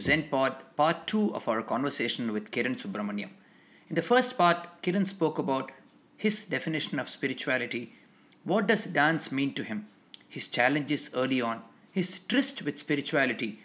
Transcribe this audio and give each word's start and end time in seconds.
ZenPod, 0.00 0.54
part 0.76 1.06
2 1.06 1.34
of 1.34 1.46
our 1.46 1.62
conversation 1.62 2.32
with 2.32 2.50
Kiran 2.50 2.76
Subramaniam. 2.82 3.28
In 3.90 3.94
the 3.96 4.08
first 4.10 4.38
part, 4.38 4.82
Kiran 4.82 5.06
spoke 5.06 5.38
about 5.38 5.70
his 6.16 6.44
definition 6.44 6.98
of 6.98 7.08
spirituality. 7.08 7.92
What 8.44 8.66
does 8.66 8.86
dance 8.86 9.30
mean 9.30 9.52
to 9.54 9.62
him? 9.62 9.88
His 10.26 10.48
challenges 10.48 11.10
early 11.12 11.42
on, 11.42 11.60
his 11.92 12.18
tryst 12.20 12.62
with 12.62 12.78
spirituality, 12.78 13.60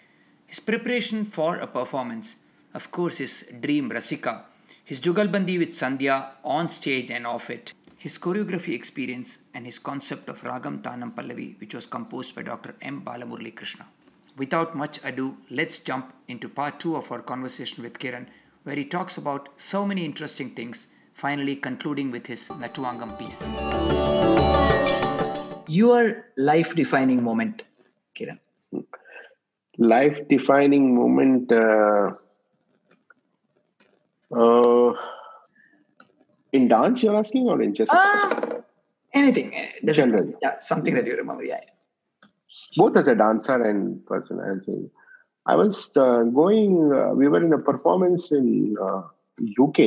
his 0.45 0.59
preparation 0.59 1.23
for 1.23 1.55
a 1.55 1.67
performance, 1.67 2.35
of 2.73 2.91
course, 2.91 3.19
his 3.19 3.45
dream 3.61 3.89
Rasika, 3.89 4.41
his 4.83 4.99
Jugalbandi 4.99 5.57
with 5.57 5.69
Sandhya 5.69 6.31
on 6.43 6.67
stage 6.67 7.11
and 7.11 7.25
off 7.25 7.49
it, 7.49 7.73
his 7.97 8.17
choreography 8.17 8.73
experience, 8.73 9.39
and 9.53 9.65
his 9.65 9.79
concept 9.79 10.27
of 10.27 10.41
Ragam 10.41 10.81
Tanam 10.81 11.13
Pallavi, 11.13 11.57
which 11.61 11.73
was 11.73 11.85
composed 11.85 12.35
by 12.35 12.41
Dr. 12.41 12.75
M. 12.81 13.03
Balamurali 13.03 13.55
Krishna. 13.55 13.85
Without 14.37 14.75
much 14.75 14.99
ado, 15.03 15.37
let's 15.49 15.79
jump 15.79 16.13
into 16.27 16.49
part 16.49 16.79
two 16.79 16.95
of 16.95 17.11
our 17.11 17.21
conversation 17.21 17.83
with 17.83 17.99
Kiran, 17.99 18.27
where 18.63 18.75
he 18.75 18.83
talks 18.83 19.17
about 19.17 19.47
so 19.55 19.85
many 19.85 20.03
interesting 20.03 20.49
things, 20.49 20.87
finally 21.13 21.55
concluding 21.55 22.11
with 22.11 22.27
his 22.27 22.49
Nattuvangam 22.49 23.17
piece. 23.17 23.41
Your 25.67 26.25
life 26.37 26.75
defining 26.75 27.23
moment, 27.23 27.61
Kiran. 28.15 28.39
Life 29.77 30.17
defining 30.27 30.93
moment. 30.95 31.51
Uh, 31.51 32.11
uh, 34.35 34.93
in 36.51 36.67
dance, 36.67 37.03
you're 37.03 37.15
asking, 37.15 37.47
or 37.47 37.61
in 37.61 37.73
just 37.73 37.91
Ah, 37.93 38.61
anything. 39.13 39.53
eh. 39.55 39.71
Yeah, 40.41 40.59
something 40.59 40.93
that 40.93 41.05
you 41.05 41.15
remember. 41.15 41.43
Yeah. 41.43 41.59
yeah. 41.63 41.69
Both 42.75 42.97
as 42.97 43.07
a 43.07 43.15
dancer 43.15 43.61
and 43.61 44.05
person? 44.05 44.39
I 44.39 44.63
think 44.63 44.91
I 45.45 45.55
was 45.55 45.89
uh, 45.95 46.23
going. 46.23 46.91
Uh, 46.93 47.13
we 47.13 47.27
were 47.27 47.43
in 47.43 47.53
a 47.53 47.59
performance 47.59 48.31
in 48.31 48.75
uh, 48.81 49.01
UK. 49.61 49.79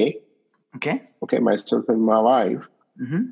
Okay. 0.77 1.03
Okay, 1.22 1.39
myself 1.39 1.84
and 1.89 2.03
my 2.03 2.19
wife. 2.20 2.62
Mm-hmm. 3.00 3.22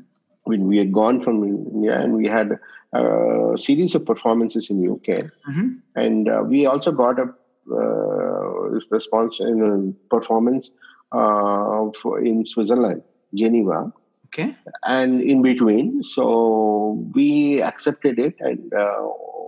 When 0.44 0.66
we 0.68 0.78
had 0.78 0.92
gone 0.92 1.22
from 1.24 1.42
India, 1.44 2.00
and 2.00 2.14
we 2.14 2.26
had 2.28 2.58
a 2.92 3.54
series 3.56 3.94
of 3.94 4.06
performances 4.06 4.70
in 4.70 4.88
UK, 4.88 5.30
Mm-hmm. 5.48 5.68
and 5.96 6.28
uh, 6.28 6.42
we 6.46 6.66
also 6.66 6.92
got 6.92 7.18
a 7.18 7.26
uh, 7.72 8.80
response 8.90 9.40
in 9.40 9.60
a 9.62 10.14
performance 10.14 10.70
uh, 11.12 11.86
for, 12.00 12.20
in 12.20 12.44
Switzerland, 12.46 13.02
Geneva. 13.34 13.92
Okay. 14.26 14.54
and 14.84 15.22
in 15.22 15.40
between. 15.40 16.02
So 16.02 17.04
we 17.14 17.62
accepted 17.62 18.18
it 18.18 18.34
and 18.40 18.72
uh, 18.74 19.06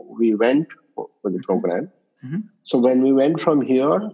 we 0.09 0.35
went 0.35 0.67
for, 0.95 1.09
for 1.23 1.31
the 1.31 1.41
program. 1.41 1.91
Mhm. 2.25 2.43
So 2.63 2.79
when 2.79 3.03
we 3.03 3.13
went 3.13 3.41
from 3.41 3.61
here, 3.61 4.11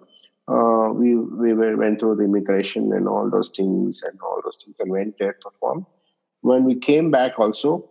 uh, 0.49 0.89
we 0.93 1.17
we 1.17 1.53
were, 1.55 1.77
went 1.77 2.01
through 2.01 2.17
the 2.17 2.25
immigration 2.25 2.93
and 2.93 3.09
all 3.09 3.31
those 3.31 3.51
things 3.57 4.03
and 4.03 4.19
all 4.21 4.41
those 4.45 4.59
things 4.63 4.77
and 4.81 4.91
went 4.91 5.15
there 5.19 5.37
perform. 5.43 5.87
When 6.43 6.65
we 6.65 6.75
came 6.75 7.11
back, 7.11 7.39
also 7.39 7.89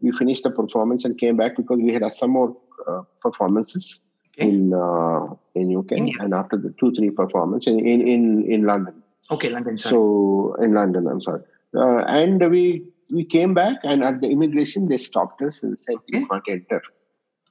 we 0.00 0.12
finished 0.12 0.42
the 0.42 0.50
performance 0.50 1.04
and 1.06 1.16
came 1.18 1.36
back 1.36 1.56
because 1.56 1.78
we 1.78 1.94
had 1.94 2.12
some 2.12 2.30
more 2.30 2.56
uh, 2.86 3.02
performances 3.22 4.00
Okay. 4.36 4.48
in 4.48 4.74
uh, 4.74 5.26
in 5.54 5.74
UK 5.76 5.92
India. 5.92 6.14
and 6.20 6.34
after 6.34 6.56
the 6.56 6.70
two 6.80 6.92
three 6.92 7.10
performances 7.10 7.72
in 7.72 7.78
in 7.86 8.00
in, 8.14 8.22
in 8.54 8.62
London. 8.64 8.94
Okay, 9.30 9.48
London. 9.48 9.78
Sorry. 9.78 9.94
So 9.94 10.54
in 10.60 10.74
London, 10.74 11.06
I'm 11.06 11.20
sorry. 11.20 11.42
Uh, 11.74 12.00
and 12.20 12.50
we 12.50 12.64
we 13.12 13.24
came 13.24 13.54
back, 13.54 13.76
and 13.84 14.02
at 14.02 14.20
the 14.20 14.28
immigration, 14.28 14.88
they 14.88 14.98
stopped 14.98 15.40
us 15.40 15.62
and 15.62 15.78
said, 15.78 15.96
"You 16.08 16.26
can't 16.26 16.42
enter 16.48 16.82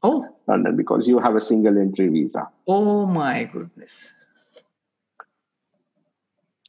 oh, 0.04 0.28
London 0.48 0.76
because 0.76 1.08
you 1.08 1.20
have 1.20 1.36
a 1.36 1.42
single 1.42 1.78
entry 1.78 2.08
visa." 2.08 2.48
oh 2.68 3.06
my 3.06 3.44
goodness. 3.46 4.14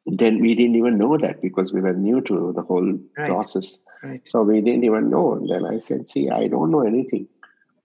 Then 0.06 0.40
we 0.40 0.54
didn't 0.54 0.76
even 0.76 0.98
know 0.98 1.16
that 1.16 1.40
because 1.40 1.72
we 1.72 1.80
were 1.80 1.94
new 1.94 2.20
to 2.22 2.52
the 2.54 2.60
whole 2.62 2.92
Right. 3.16 3.26
process. 3.26 3.78
Right. 4.02 4.20
So 4.24 4.42
we 4.42 4.60
didn't 4.60 4.84
even 4.84 5.08
know. 5.08 5.32
And 5.32 5.48
then 5.48 5.64
I 5.64 5.78
said, 5.78 6.08
"See, 6.08 6.28
I 6.28 6.46
don't 6.46 6.70
know 6.70 6.82
anything. 6.86 7.26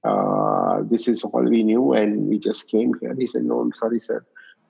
Uh, 0.03 0.81
this 0.83 1.07
is 1.07 1.23
all 1.23 1.43
we 1.43 1.63
knew, 1.63 1.93
and 1.93 2.27
we 2.27 2.37
just 2.37 2.67
came 2.69 2.93
here." 2.99 3.15
He 3.17 3.25
said, 3.25 3.45
"No, 3.45 3.59
I'm 3.61 3.73
sorry, 3.73 3.99
sir. 4.01 4.25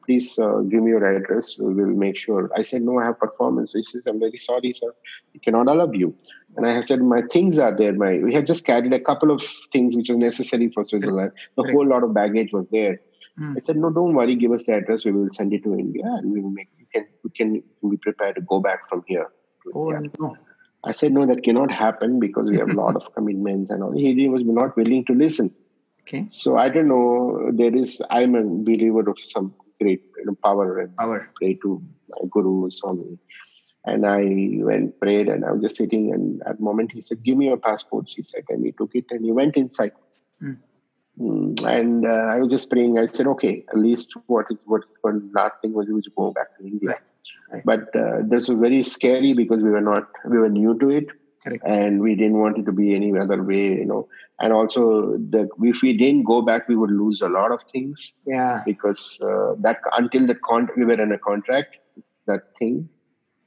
Please 0.10 0.28
uh, 0.40 0.62
give 0.70 0.82
me 0.84 0.92
your 0.92 1.06
address. 1.08 1.50
We 1.60 1.74
will 1.80 1.96
make 2.04 2.18
sure." 2.18 2.50
I 2.60 2.64
said, 2.70 2.82
"No, 2.82 3.00
I 3.00 3.06
have 3.08 3.20
performance." 3.24 3.74
He 3.80 3.84
says, 3.90 4.08
"I'm 4.12 4.20
very 4.20 4.40
sorry, 4.46 4.72
sir. 4.80 4.92
We 5.34 5.40
cannot 5.48 5.68
allow 5.74 5.92
you." 6.04 6.10
And 6.56 6.66
I 6.70 6.82
said, 6.82 7.04
"My 7.12 7.22
things 7.36 7.60
are 7.66 7.74
there. 7.82 7.94
My 7.94 8.10
we 8.30 8.34
had 8.38 8.48
just 8.52 8.66
carried 8.72 8.98
a 8.98 9.00
couple 9.12 9.36
of 9.36 9.44
things 9.76 9.96
which 10.00 10.10
was 10.14 10.18
necessary 10.24 10.70
for 10.78 10.84
Switzerland. 10.84 11.32
The 11.62 11.68
whole 11.72 11.88
lot 11.94 12.04
of 12.10 12.16
baggage 12.22 12.52
was 12.60 12.70
there." 12.78 12.96
Mm. 13.40 13.56
I 13.58 13.66
said, 13.68 13.78
"No, 13.86 13.92
don't 14.00 14.16
worry. 14.22 14.36
Give 14.46 14.52
us 14.60 14.66
the 14.70 14.74
address. 14.80 15.06
We 15.06 15.12
will 15.18 15.30
send 15.40 15.54
it 15.60 15.64
to 15.70 15.76
India, 15.86 16.06
and 16.06 16.32
we 16.34 16.42
will 16.42 16.56
make. 16.60 16.70
Can. 16.94 17.08
We 17.24 17.30
can 17.40 17.64
be 17.92 17.98
prepared 17.98 18.36
to 18.42 18.42
go 18.54 18.60
back 18.70 18.90
from 18.90 19.04
here." 19.08 19.28
to 19.66 19.74
Oh 19.76 19.90
India." 19.96 20.12
no. 20.28 20.36
I 20.84 20.94
said, 20.94 21.12
no, 21.12 21.26
that 21.26 21.44
cannot 21.44 21.72
happen 21.72 22.20
because 22.20 22.50
we 22.50 22.58
have 22.58 22.70
a 22.70 22.74
lot 22.82 22.96
of 22.96 23.14
commitments 23.14 23.70
and 23.70 23.84
all. 23.84 23.92
He 23.92 24.28
was 24.30 24.44
not 24.46 24.78
willing 24.78 25.04
to 25.06 25.14
listen. 25.14 25.52
Okay. 26.04 26.26
So 26.30 26.56
I 26.58 26.70
don't 26.70 26.88
know. 26.88 27.52
There 27.54 27.76
is, 27.76 28.02
I'm 28.10 28.36
a 28.36 28.44
believer 28.44 29.02
of 29.10 29.18
some 29.20 29.54
great 29.80 30.04
you 30.18 30.26
know, 30.26 30.36
power 30.44 30.80
and 30.80 30.96
Power. 30.98 31.30
pray 31.36 31.54
to 31.64 31.82
my 32.10 32.28
Guru 32.30 32.70
Swami. 32.70 33.18
And 33.86 34.06
I 34.06 34.22
went, 34.64 35.00
prayed, 35.00 35.30
and 35.30 35.46
I 35.46 35.52
was 35.52 35.62
just 35.62 35.78
sitting. 35.78 36.14
And 36.14 36.42
at 36.46 36.58
the 36.58 36.64
moment, 36.64 36.92
he 36.92 37.02
said, 37.02 37.24
Give 37.24 37.38
me 37.38 37.46
your 37.48 37.58
passports. 37.58 38.14
He 38.14 38.24
said, 38.24 38.44
and 38.50 38.66
he 38.66 38.72
took 38.74 38.94
it 38.94 39.06
and 39.10 39.24
he 39.24 39.32
went 39.32 39.56
inside. 39.56 39.94
Mm. 40.44 40.58
Mm, 41.20 41.66
And 41.66 42.06
uh, 42.06 42.10
I 42.34 42.38
was 42.38 42.52
just 42.52 42.70
praying. 42.70 42.98
I 43.00 43.08
said, 43.08 43.28
Okay, 43.28 43.66
at 43.70 43.78
least 43.78 44.14
what 44.28 44.46
is 44.52 44.60
what 44.66 44.84
the 45.04 45.30
last 45.34 45.56
thing 45.62 45.74
was 45.74 45.88
was 45.90 46.04
to 46.06 46.12
go 46.16 46.32
back 46.32 46.58
to 46.58 46.66
India. 46.66 46.90
Right. 46.90 47.00
Right. 47.52 47.64
But 47.66 47.96
uh, 47.96 48.20
this 48.24 48.48
was 48.50 48.60
very 48.60 48.84
scary 48.84 49.34
because 49.34 49.62
we 49.62 49.70
were 49.70 49.82
not, 49.82 50.10
we 50.26 50.38
were 50.38 50.50
new 50.50 50.78
to 50.80 50.90
it 50.90 51.08
Correct. 51.44 51.64
and 51.66 52.02
we 52.02 52.16
didn't 52.16 52.38
want 52.38 52.58
it 52.58 52.66
to 52.66 52.72
be 52.74 52.94
any 52.94 53.18
other 53.18 53.42
way, 53.42 53.68
you 53.82 53.86
know. 53.86 54.08
And 54.42 54.52
also, 54.52 55.14
the, 55.18 55.48
if 55.62 55.82
we 55.82 55.96
didn't 55.98 56.24
go 56.24 56.42
back, 56.42 56.68
we 56.68 56.76
would 56.76 56.92
lose 56.92 57.22
a 57.22 57.30
lot 57.30 57.52
of 57.52 57.62
things 57.72 58.16
Yeah. 58.26 58.62
because 58.66 59.20
uh, 59.22 59.56
that 59.60 59.80
until 59.98 60.28
the 60.28 60.36
con- 60.36 60.70
we 60.76 60.84
were 60.86 61.02
in 61.02 61.12
a 61.14 61.18
contract, 61.18 61.78
that 62.28 62.42
thing, 62.60 62.90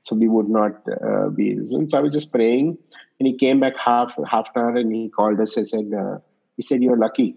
so 0.01 0.17
we 0.17 0.27
would 0.29 0.49
not 0.49 0.73
uh, 1.07 1.29
be. 1.29 1.59
So 1.67 1.85
I 1.99 2.01
was 2.01 2.13
just 2.13 2.33
praying, 2.33 2.79
and 3.21 3.27
he 3.27 3.37
came 3.37 3.61
back 3.61 3.77
half 3.79 4.13
half 4.27 4.47
an 4.55 4.63
hour, 4.63 4.77
and 4.77 4.93
he 4.93 5.09
called 5.11 5.39
us 5.41 5.57
and 5.57 5.69
said, 5.69 5.93
uh, 5.97 6.19
"He 6.57 6.63
said 6.63 6.83
you're 6.83 6.97
lucky." 6.97 7.37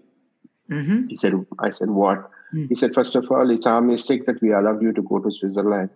Mm-hmm. 0.70 1.06
He 1.08 1.16
said, 1.16 1.34
"I 1.58 1.70
said 1.70 1.90
what?" 1.90 2.30
Hmm. 2.50 2.66
He 2.66 2.74
said, 2.74 2.94
first 2.94 3.14
of 3.16 3.30
all, 3.30 3.50
it's 3.50 3.66
our 3.66 3.80
mistake 3.82 4.26
that 4.26 4.40
we 4.40 4.52
allowed 4.52 4.80
you 4.82 4.92
to 4.92 5.02
go 5.02 5.18
to 5.20 5.30
Switzerland." 5.30 5.90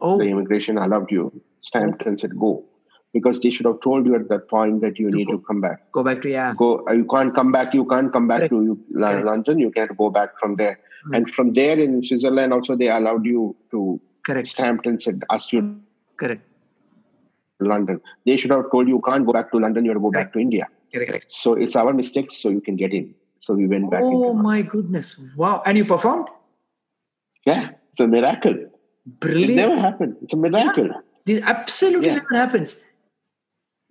Oh. 0.00 0.18
the 0.18 0.24
immigration 0.24 0.78
allowed 0.78 1.12
you, 1.12 1.40
stamped 1.60 2.04
and 2.06 2.18
said 2.18 2.36
go, 2.36 2.64
because 3.12 3.40
they 3.40 3.50
should 3.50 3.66
have 3.66 3.80
told 3.82 4.06
you 4.06 4.14
at 4.14 4.28
that 4.28 4.48
point 4.48 4.80
that 4.80 4.98
you 4.98 5.10
To 5.10 5.16
need 5.16 5.26
go. 5.26 5.32
to 5.38 5.44
come 5.46 5.60
back. 5.60 5.90
Go 5.92 6.02
back 6.02 6.22
to 6.22 6.30
yeah. 6.30 6.54
Go, 6.56 6.84
uh, 6.88 6.92
you 6.92 7.04
can't 7.06 7.34
come 7.34 7.52
back. 7.52 7.74
You 7.74 7.84
can't 7.86 8.12
come 8.12 8.26
back 8.28 8.48
Correct. 8.48 8.52
to. 8.52 8.78
London. 8.92 9.58
You 9.58 9.70
can't 9.70 9.96
go 9.96 10.10
back 10.10 10.38
from 10.40 10.56
there. 10.56 10.78
Right. 11.06 11.16
And 11.18 11.30
from 11.34 11.50
there 11.50 11.78
in 11.78 12.02
Switzerland, 12.02 12.52
also 12.52 12.76
they 12.76 12.88
allowed 12.88 13.24
you 13.26 13.56
to 13.72 14.00
Correct. 14.24 14.46
stamped 14.48 14.86
and 14.86 15.00
said 15.02 15.22
asked 15.30 15.52
you 15.52 15.80
Correct. 16.16 16.42
London. 17.60 18.00
They 18.26 18.36
should 18.36 18.50
have 18.50 18.70
told 18.70 18.88
you 18.88 18.96
you 18.96 19.02
can't 19.02 19.24
go 19.26 19.32
back 19.32 19.50
to 19.52 19.58
London. 19.58 19.84
You 19.84 19.90
have 19.90 19.98
to 19.98 20.02
go 20.02 20.10
back 20.10 20.32
to 20.32 20.38
India. 20.38 20.66
Correct. 20.92 21.30
So 21.30 21.54
it's 21.54 21.76
our 21.76 21.92
mistake. 21.92 22.30
So 22.30 22.48
you 22.50 22.60
can 22.60 22.76
get 22.76 22.92
in. 22.92 23.14
So 23.40 23.54
we 23.54 23.66
went 23.66 23.90
back. 23.90 24.02
Oh 24.04 24.32
my 24.34 24.62
goodness! 24.62 25.16
Wow. 25.36 25.62
And 25.66 25.76
you 25.76 25.84
performed? 25.84 26.28
Yeah, 27.46 27.70
it's 27.90 28.00
a 28.00 28.06
miracle. 28.06 28.54
Brilliant. 29.06 29.50
It 29.50 29.56
never 29.56 29.78
happened. 29.80 30.16
It's 30.22 30.32
a 30.32 30.36
miracle. 30.36 30.90
This 31.24 31.40
absolutely 31.42 32.06
Yeah. 32.08 32.14
never 32.16 32.36
happens. 32.36 32.76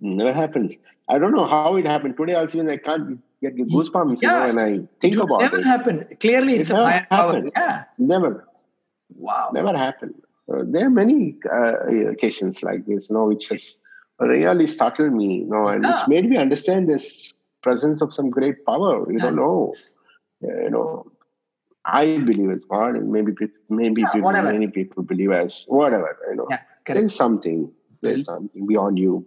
Never 0.01 0.33
happens. 0.33 0.75
I 1.07 1.19
don't 1.19 1.31
know 1.31 1.45
how 1.45 1.75
it 1.75 1.86
happened. 1.86 2.18
Today 2.18 2.33
also 2.33 2.57
when 2.57 2.69
I 2.69 2.77
can't 2.77 3.19
get 3.42 3.56
goosebumps, 3.56 4.21
you 4.21 4.27
know, 4.27 4.45
when 4.45 4.57
I 4.59 4.80
think 5.00 5.15
about 5.15 5.15
it 5.15 5.18
would 5.18 5.24
about 5.25 5.42
never 5.42 5.57
it. 5.59 5.65
happen. 5.65 6.18
Clearly, 6.19 6.56
it's 6.56 6.69
It 6.69 6.74
a 6.74 6.77
never 6.77 6.89
higher 6.89 7.07
power. 7.09 7.33
happened. 7.36 7.51
Yeah. 7.56 7.83
Never, 8.00 8.48
Wow. 9.15 9.51
never 9.53 9.77
happened. 9.77 10.15
Uh, 10.51 10.63
there 10.65 10.88
are 10.88 10.89
many 10.89 11.38
uh, 11.53 11.74
occasions 12.09 12.63
like 12.63 12.86
this, 12.86 13.09
you 13.09 13.15
know, 13.15 13.25
which 13.25 13.50
has 13.50 13.77
really 14.19 14.68
startled 14.68 15.13
me, 15.13 15.39
you 15.39 15.45
know, 15.45 15.68
and 15.68 15.83
Yeah. 15.83 15.98
which 16.00 16.07
made 16.07 16.30
me 16.30 16.38
understand 16.38 16.89
this 16.89 17.36
presence 17.62 18.01
of 18.01 18.13
some 18.13 18.30
great 18.31 18.65
power. 18.65 19.12
You 19.12 19.19
don't 19.19 19.36
know, 19.36 19.71
you 20.42 20.69
know. 20.71 21.06
I 21.83 22.19
believe 22.19 22.50
it's 22.51 22.65
God, 22.65 22.95
and 22.95 23.12
maybe 23.12 23.33
maybe 23.69 24.01
Yeah, 24.01 24.12
people, 24.13 24.31
many 24.31 24.68
people 24.68 25.01
believe 25.03 25.31
as 25.31 25.65
whatever. 25.68 26.15
You 26.30 26.36
know, 26.38 26.48
Yeah. 26.50 26.59
There's 26.86 27.15
something, 27.15 27.71
there's 28.01 28.25
something 28.25 28.65
beyond 28.68 28.98
you. 29.00 29.25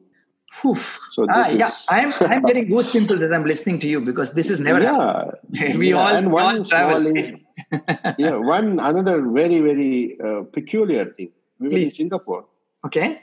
So 0.63 1.27
Ah, 1.29 1.49
yeah. 1.49 1.67
is 1.69 1.87
I'm 1.97 2.13
I'm 2.21 2.43
getting 2.43 2.69
goose 2.69 2.91
pimples 2.91 3.23
as 3.23 3.33
I'm 3.33 3.45
listening 3.45 3.79
to 3.81 3.89
you 3.89 4.01
because 4.01 4.33
this 4.33 4.51
is 4.51 4.61
never 4.61 4.81
happened. 4.81 5.39
yeah. 5.53 5.77
We 5.83 5.91
Yeah, 5.91 6.01
all, 6.03 6.15
and 6.17 6.33
one 6.33 6.59
all 6.59 6.65
travel. 6.65 7.07
is 7.07 7.35
yeah 8.19 8.37
one 8.37 8.79
another 8.81 9.17
very 9.41 9.61
very 9.61 10.17
uh, 10.29 10.43
peculiar 10.53 11.05
thing. 11.13 11.31
We 11.61 11.69
were 11.69 11.79
in 11.79 11.91
Singapore. 11.91 12.45
okay. 12.87 13.21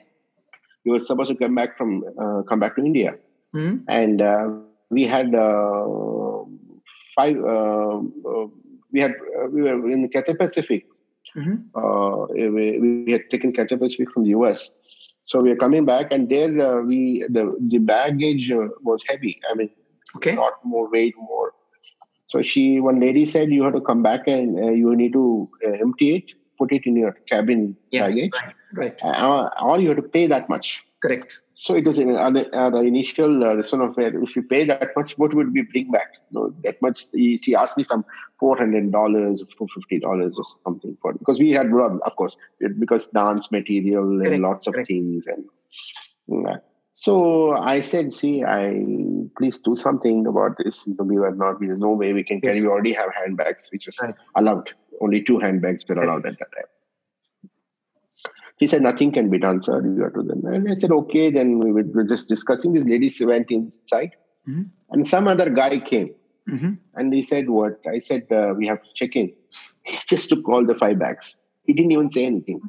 We 0.86 0.92
were 0.92 1.00
supposed 1.00 1.30
to 1.30 1.36
come 1.36 1.56
back 1.56 1.78
from 1.78 2.04
uh, 2.24 2.42
come 2.50 2.60
back 2.60 2.76
to 2.78 2.82
India, 2.92 3.16
Hmm. 3.54 3.74
and 3.88 4.22
uh, 4.22 4.46
we 4.90 5.04
had 5.06 5.36
uh, 5.36 6.44
five 7.16 7.38
uh, 7.38 7.98
uh, 8.30 8.46
we 8.92 9.00
had 9.06 9.14
uh, 9.38 9.46
we 9.56 9.62
were 9.62 9.90
in 9.90 10.02
the 10.02 10.10
Cathay 10.10 10.34
Pacific. 10.36 10.86
Mm-hmm. 11.36 11.58
Uh, 11.82 12.26
we, 12.56 12.80
we 13.06 13.12
had 13.12 13.30
taken 13.32 13.54
Cathay 13.54 13.78
Pacific 13.78 14.10
from 14.12 14.24
the 14.24 14.32
US. 14.40 14.72
So 15.32 15.40
we 15.40 15.52
are 15.52 15.56
coming 15.56 15.86
back, 15.86 16.12
and 16.16 16.28
there 16.30 16.50
uh, 16.64 16.82
we 16.92 17.26
the 17.36 17.44
the 17.74 17.78
baggage 17.92 18.52
uh, 18.52 18.68
was 18.90 19.04
heavy. 19.08 19.40
I 19.50 19.56
mean, 19.60 19.70
Okay. 20.18 20.36
a 20.36 20.40
lot 20.40 20.56
more 20.66 20.90
weight, 20.92 21.16
more. 21.18 21.54
So 22.28 22.42
she, 22.42 22.64
one 22.82 23.00
lady 23.00 23.26
said, 23.26 23.52
you 23.52 23.64
have 23.64 23.74
to 23.76 23.82
come 23.90 24.02
back 24.04 24.28
and 24.28 24.60
uh, 24.60 24.72
you 24.72 24.96
need 24.96 25.14
to 25.14 25.50
uh, 25.66 25.72
empty 25.86 26.10
it, 26.18 26.34
put 26.62 26.72
it 26.78 26.86
in 26.92 26.96
your 27.04 27.14
cabin 27.34 27.62
Yeah. 27.92 28.08
baggage, 28.08 28.32
Right. 28.40 28.56
Right. 28.82 28.98
uh, 29.04 29.50
or 29.70 29.80
you 29.84 29.90
have 29.94 30.02
to 30.04 30.10
pay 30.18 30.28
that 30.34 30.50
much. 30.56 30.72
Correct. 31.06 31.40
So 31.62 31.76
it 31.80 31.86
was 31.90 32.00
in 32.04 32.10
uh, 32.16 32.30
the, 32.36 32.44
uh, 32.58 32.70
the 32.76 32.82
initial 32.90 33.44
uh, 33.44 33.62
sort 33.70 33.82
of 33.86 33.96
where 33.98 34.14
if 34.26 34.36
you 34.36 34.44
pay 34.54 34.60
that 34.72 34.90
much, 35.00 35.12
what 35.24 35.34
would 35.38 35.52
we 35.58 35.64
bring 35.74 35.92
back? 35.96 36.10
No, 36.38 36.44
that 36.66 36.82
much. 36.86 37.06
He- 37.22 37.38
She 37.44 37.56
asked 37.64 37.78
me 37.82 37.84
some 37.92 38.04
four 38.40 38.54
hundred 38.62 38.92
dollars, 38.98 39.44
four 39.58 39.68
fifty 39.76 40.00
dollars 40.06 40.38
or 40.42 40.46
something 40.66 40.96
for 41.02 41.14
because 41.22 41.40
we 41.46 41.50
had 41.60 41.68
of 42.10 42.16
course, 42.22 42.38
because 42.84 43.08
dance 43.20 43.52
material 43.58 44.08
and 44.10 44.26
Correct, 44.26 44.42
lots 44.50 44.68
of 44.68 44.74
correct. 44.76 44.88
things 44.94 45.28
and. 45.36 45.46
yeah. 46.46 46.58
So 47.06 47.14
I 47.54 47.82
said, 47.82 48.14
"See, 48.14 48.44
I 48.44 48.64
please 49.38 49.60
do 49.68 49.74
something 49.74 50.28
about 50.32 50.58
this. 50.64 50.82
We 51.12 51.18
were 51.24 51.32
not. 51.44 51.60
There's 51.60 51.80
no 51.80 51.94
way 52.02 52.14
we 52.14 52.24
can 52.24 52.42
carry. 52.42 52.58
Yes. 52.58 52.66
We 52.66 52.72
already 52.74 52.94
have 52.94 53.10
handbags, 53.20 53.70
which 53.72 53.88
is 53.92 53.98
Right. 54.02 54.14
allowed. 54.42 54.70
Only 55.06 55.22
two 55.30 55.40
handbags 55.46 55.88
were 55.90 55.96
allowed 56.04 56.28
at 56.32 56.38
that 56.42 56.52
time." 56.58 56.70
He 58.62 58.68
said, 58.72 58.84
nothing 58.84 59.12
can 59.12 59.28
be 59.34 59.40
done, 59.44 59.60
sir. 59.68 59.78
You 59.84 60.04
have 60.04 60.14
to 60.14 60.22
then. 60.22 60.42
And 60.56 60.70
I 60.72 60.76
said, 60.76 60.92
okay, 60.98 61.32
then 61.32 61.58
we 61.62 61.72
were, 61.76 62.04
just 62.12 62.30
discussing. 62.30 62.74
This 62.74 62.84
lady 62.92 63.10
went 63.30 63.50
inside 63.56 64.12
Mhm. 64.48 64.66
and 64.92 65.08
some 65.14 65.28
other 65.32 65.48
guy 65.62 65.80
came 65.92 66.10
Mm-hmm. 66.52 66.74
and 66.94 67.14
he 67.18 67.24
said, 67.32 67.50
what? 67.50 67.80
I 67.96 67.98
said, 68.10 68.28
uh, 68.40 68.54
we 68.60 68.68
have 68.68 68.84
to 68.84 68.92
check 69.00 69.16
in. 69.22 69.34
He 69.92 69.98
just 70.12 70.30
took 70.30 70.48
all 70.48 70.64
the 70.72 70.76
five 70.84 71.00
bags. 71.00 71.32
He 71.64 71.74
didn't 71.74 71.94
even 71.98 72.12
say 72.18 72.26
anything. 72.26 72.62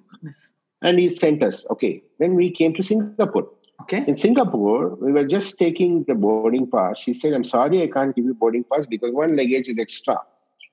And 0.80 0.98
he 0.98 1.10
sent 1.10 1.42
us. 1.50 1.58
Okay. 1.74 1.92
Then 2.18 2.34
we 2.40 2.50
came 2.60 2.72
to 2.80 2.82
Singapore. 2.92 3.48
Okay. 3.82 4.04
In 4.06 4.14
Singapore, 4.14 4.94
we 4.96 5.12
were 5.12 5.26
just 5.26 5.58
taking 5.58 6.04
the 6.04 6.14
boarding 6.14 6.70
pass. 6.70 6.98
She 6.98 7.12
said, 7.12 7.32
I'm 7.32 7.44
sorry, 7.44 7.82
I 7.82 7.88
can't 7.88 8.14
give 8.14 8.24
you 8.24 8.34
boarding 8.34 8.64
pass 8.64 8.86
because 8.86 9.12
one 9.12 9.36
luggage 9.36 9.68
is 9.68 9.78
extra 9.78 10.18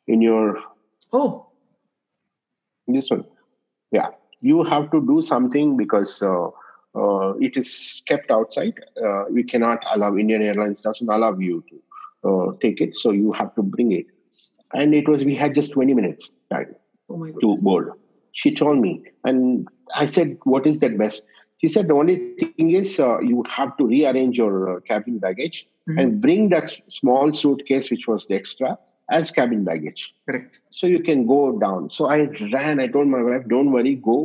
in 0.08 0.22
your 0.22 0.58
Oh. 1.12 1.48
this 2.88 3.10
one. 3.10 3.26
Yeah. 3.92 4.10
You 4.42 4.64
have 4.64 4.92
to 4.92 5.06
do 5.06 5.22
something 5.22 5.76
because 5.76 6.22
uh, 6.22 6.48
uh, 6.96 7.34
it 7.40 7.58
is 7.58 8.02
kept 8.08 8.30
outside. 8.32 8.76
Uh, 9.04 9.26
we 9.32 9.44
cannot 9.44 9.84
allow 9.94 10.16
indian 10.16 10.42
airlines 10.42 10.82
doesn't 10.82 11.10
allow 11.10 11.36
you 11.38 11.64
to 11.70 12.30
uh, 12.30 12.52
take 12.62 12.80
it 12.82 12.96
so 12.96 13.12
you 13.12 13.32
have 13.32 13.54
to 13.56 13.64
bring 13.64 13.92
it. 13.92 14.06
And 14.74 14.94
it 14.94 15.08
was 15.08 15.26
we 15.26 15.36
had 15.36 15.56
just 15.56 15.72
20 15.72 15.94
minutes 15.96 16.32
time 16.52 16.76
Oh 17.10 17.18
my 17.18 17.32
to 17.42 17.58
board. 17.58 17.92
She 18.34 18.54
told 18.54 18.80
me 18.80 19.04
and 19.24 19.68
i 19.96 20.06
said 20.06 20.38
what 20.44 20.68
is 20.68 20.78
that 20.78 20.98
best 21.00 21.24
she 21.62 21.68
said 21.74 21.88
the 21.90 21.94
only 22.02 22.16
thing 22.42 22.72
is 22.82 23.00
uh, 23.00 23.20
you 23.32 23.44
have 23.56 23.72
to 23.78 23.86
rearrange 23.94 24.38
your 24.44 24.56
uh, 24.72 24.80
cabin 24.92 25.20
baggage 25.26 25.58
Mhm. 25.90 26.00
and 26.02 26.22
bring 26.24 26.50
that 26.54 26.68
small 26.98 27.32
suitcase 27.42 27.90
which 27.94 28.04
was 28.12 28.26
the 28.28 28.36
extra 28.40 28.72
as 29.18 29.32
cabin 29.38 29.62
baggage 29.70 30.02
Correct. 30.30 30.58
so 30.80 30.88
you 30.96 31.00
can 31.08 31.26
go 31.32 31.40
down. 31.64 31.90
So 31.96 32.06
I 32.16 32.18
ran. 32.56 32.80
I 32.84 32.88
told 32.96 33.08
my 33.14 33.22
wife, 33.30 33.48
"Don't 33.54 33.72
worry, 33.78 33.96
go. 34.10 34.18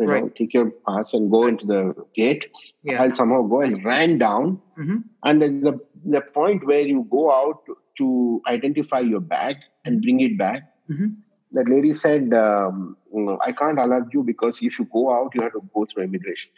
You 0.00 0.06
know, 0.06 0.28
take 0.40 0.52
your 0.56 0.66
pass 0.88 1.14
and 1.18 1.30
go 1.36 1.40
into 1.52 1.66
the 1.70 1.80
gate." 2.18 2.44
Yeah. 2.88 3.02
I'll 3.04 3.14
somehow 3.20 3.40
go 3.54 3.62
and 3.68 3.84
ran 3.92 4.18
down. 4.24 4.60
Mm-hmm. 4.82 4.98
And 5.30 5.42
there's 5.44 5.62
the 5.68 5.72
the 6.16 6.20
point 6.40 6.66
where 6.72 6.84
you 6.92 7.00
go 7.16 7.24
out 7.38 7.72
to 8.02 8.10
identify 8.56 9.00
your 9.14 9.24
bag 9.32 9.56
and 9.86 10.02
bring 10.08 10.20
it 10.28 10.36
back. 10.44 10.68
Mhm. 10.90 11.08
That 11.52 11.68
lady 11.68 11.92
said, 11.92 12.34
um, 12.34 12.96
"I 13.42 13.52
can't 13.52 13.78
allow 13.78 14.06
you 14.12 14.22
because 14.22 14.62
if 14.62 14.78
you 14.78 14.86
go 14.92 15.12
out, 15.12 15.34
you 15.34 15.42
have 15.42 15.52
to 15.52 15.62
go 15.74 15.86
through 15.86 16.04
immigration." 16.04 16.50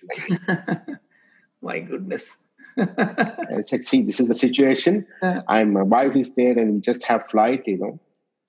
my 1.63 1.81
goodness. 1.81 2.39
I 2.77 3.61
said, 3.63 3.85
"See, 3.85 4.03
this 4.03 4.21
is 4.21 4.29
the 4.29 4.35
situation. 4.35 5.07
I'm 5.23 5.73
my 5.75 5.83
wife 5.83 6.17
is 6.17 6.35
there, 6.35 6.59
and 6.59 6.75
we 6.75 6.81
just 6.81 7.05
have 7.05 7.29
flight. 7.31 7.63
You 7.67 7.79
know." 7.79 8.01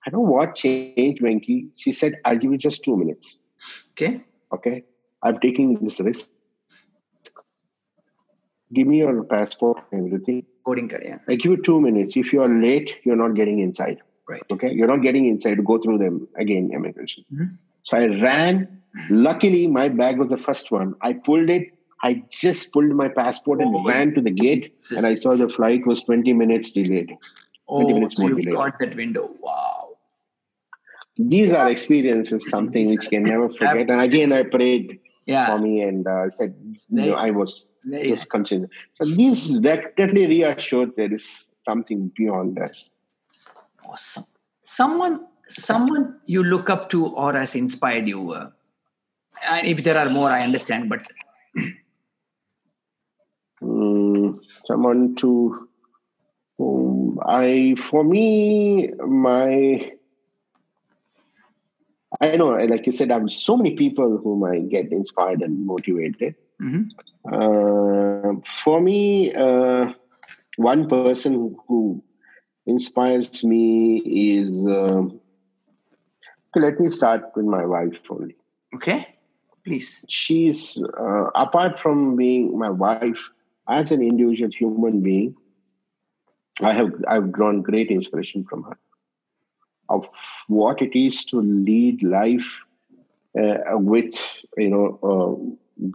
I 0.03 0.09
don't 0.09 0.23
know 0.23 0.31
what 0.31 0.55
changed, 0.55 1.21
Venki. 1.21 1.69
She 1.77 1.91
said, 1.91 2.19
"I'll 2.25 2.37
give 2.37 2.51
you 2.51 2.57
just 2.57 2.83
two 2.83 2.97
minutes." 2.97 3.37
okay. 3.91 4.21
okay 4.53 4.83
i'm 5.23 5.39
taking 5.39 5.75
this 5.81 5.99
risk 5.99 6.29
give 8.73 8.87
me 8.87 8.99
your 8.99 9.23
passport 9.23 9.83
and 9.91 10.07
everything 10.07 10.45
Boarding 10.65 10.89
card. 10.89 11.03
Yeah. 11.05 11.17
i 11.27 11.35
give 11.35 11.51
you 11.51 11.61
two 11.61 11.79
minutes 11.81 12.15
if 12.15 12.31
you 12.33 12.41
are 12.41 12.49
late 12.49 12.95
you're 13.03 13.21
not 13.23 13.35
getting 13.35 13.59
inside 13.59 13.99
Right. 14.31 14.43
okay 14.55 14.71
you're 14.77 14.87
not 14.93 15.01
getting 15.07 15.25
inside 15.31 15.55
to 15.61 15.63
go 15.71 15.77
through 15.83 15.97
them 16.03 16.15
again 16.45 16.65
immigration 16.77 17.23
Mhm. 17.33 17.49
so 17.89 17.97
i 17.97 18.05
ran 18.25 18.57
luckily 19.27 19.61
my 19.79 19.85
bag 20.01 20.17
was 20.23 20.29
the 20.33 20.41
first 20.47 20.71
one 20.77 20.89
i 21.09 21.13
pulled 21.27 21.49
it 21.57 21.67
i 22.09 22.11
just 22.43 22.71
pulled 22.73 22.93
my 23.03 23.07
passport 23.19 23.61
and 23.65 23.75
Oh, 23.79 23.83
ran 23.91 24.13
to 24.17 24.21
the 24.27 24.35
gate 24.43 24.63
Jesus. 24.69 24.97
and 24.97 25.05
i 25.11 25.13
saw 25.23 25.35
the 25.43 25.49
flight 25.57 25.85
was 25.93 26.03
20 26.09 26.33
minutes 26.43 26.71
delayed 26.79 27.13
Oh, 27.73 27.81
minutes 27.87 28.15
so 28.17 28.21
more 28.23 28.31
you 28.31 28.37
delay. 28.41 28.55
got 28.61 28.79
that 28.83 28.95
window. 29.01 29.25
Wow. 29.47 29.97
these 31.33 31.51
are 31.53 31.69
experiences 31.69 32.49
something 32.49 32.87
which 32.91 33.07
can 33.09 33.23
never 33.23 33.47
forget 33.49 33.89
and 33.95 34.01
again 34.09 34.31
i 34.39 34.43
prayed 34.57 34.87
Yeah. 35.31 35.45
for 35.49 35.57
me 35.65 35.71
and 35.87 36.07
uh, 36.07 36.29
said 36.37 36.53
you 36.89 37.01
know, 37.07 37.15
i 37.25 37.29
was 37.41 37.51
just 38.11 38.29
continue. 38.33 38.67
So 38.97 39.05
these 39.19 39.41
definitely 39.67 40.23
reassured 40.31 40.91
there 40.97 41.13
is 41.17 41.25
something 41.67 42.11
beyond 42.19 42.59
us. 42.65 42.91
Awesome. 43.91 44.25
Someone, 44.63 45.27
someone 45.49 46.19
you 46.25 46.43
look 46.43 46.69
up 46.69 46.89
to 46.91 47.07
or 47.07 47.33
has 47.33 47.55
inspired 47.55 48.07
you. 48.07 48.31
Uh, 48.31 48.49
and 49.49 49.67
if 49.67 49.83
there 49.83 49.97
are 49.97 50.09
more, 50.09 50.29
I 50.29 50.41
understand. 50.43 50.89
But 50.89 51.07
Mm, 53.61 54.39
someone 54.65 55.15
to 55.17 55.69
whom 56.57 57.19
I, 57.23 57.75
for 57.89 58.03
me, 58.03 58.87
my, 58.97 59.91
I 62.19 62.37
know, 62.37 62.49
like 62.49 62.87
you 62.87 62.91
said, 62.91 63.11
I 63.11 63.19
have 63.19 63.29
so 63.31 63.55
many 63.55 63.75
people 63.75 64.17
whom 64.17 64.43
I 64.43 64.59
get 64.59 64.91
inspired 64.91 65.41
and 65.43 65.63
motivated. 65.65 66.35
Mhm. 66.59 66.89
Uh, 67.31 68.41
for 68.63 68.81
me, 68.81 69.31
uh, 69.33 69.93
one 70.57 70.89
person 70.89 71.55
who 71.67 72.03
inspires 72.75 73.43
me 73.43 73.63
is. 74.35 74.65
um 74.77 75.19
let 76.63 76.79
me 76.83 76.89
start 76.89 77.27
with 77.35 77.45
my 77.45 77.65
wife 77.65 77.99
only. 78.13 78.35
okay, 78.75 78.99
please. 79.65 79.89
She's 80.19 80.61
uh, 80.83 81.27
apart 81.43 81.79
from 81.83 82.15
being 82.17 82.57
my 82.63 82.69
wife, 82.69 83.21
as 83.69 83.91
an 83.95 84.01
individual 84.01 84.51
human 84.61 85.01
being, 85.01 85.35
I 86.69 86.73
have 86.73 86.91
I've 87.07 87.31
drawn 87.37 87.61
great 87.61 87.89
inspiration 87.97 88.43
from 88.49 88.63
her 88.63 88.77
of 89.89 90.07
what 90.47 90.81
it 90.81 90.97
is 90.97 91.23
to 91.25 91.41
lead 91.41 92.03
life 92.03 92.49
uh, 93.39 93.77
with 93.93 94.19
you 94.57 94.69
know 94.69 94.85
uh, 95.11 95.33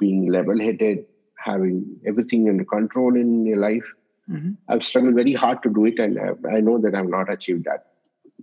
being 0.00 0.30
level-headed, 0.30 1.06
having 1.38 2.00
everything 2.06 2.48
under 2.48 2.64
control 2.64 3.16
in 3.16 3.46
your 3.46 3.58
life. 3.58 3.88
Mhm. 4.30 4.56
I've 4.68 4.84
struggled 4.84 5.14
very 5.14 5.32
hard 5.32 5.62
to 5.62 5.70
do 5.70 5.84
it, 5.86 5.98
and 5.98 6.18
I, 6.18 6.56
I 6.56 6.60
know 6.60 6.78
that 6.78 6.94
I've 6.94 7.08
not 7.08 7.32
achieved 7.32 7.64
that 7.64 7.86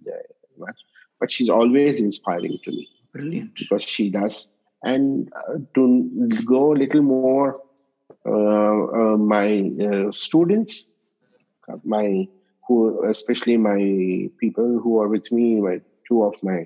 uh, 0.08 0.12
much. 0.58 0.80
But 1.20 1.32
she's 1.32 1.50
always 1.50 2.00
inspiring 2.00 2.60
to 2.66 2.72
me 2.72 2.88
Brilliant. 3.12 3.56
because 3.56 3.84
she 3.84 4.10
does. 4.10 4.48
And 4.84 5.32
uh, 5.34 5.60
to 5.76 6.10
go 6.46 6.74
a 6.74 6.78
little 6.84 7.02
more, 7.02 7.62
uh, 8.26 8.34
uh, 9.14 9.18
my 9.18 9.72
uh, 9.82 10.12
students, 10.12 10.86
my 11.84 12.28
who 12.68 13.06
especially 13.10 13.58
my 13.58 14.30
people 14.40 14.80
who 14.80 15.00
are 15.02 15.08
with 15.10 15.32
me, 15.32 15.60
my 15.62 15.82
two 16.08 16.24
of 16.24 16.34
my 16.44 16.66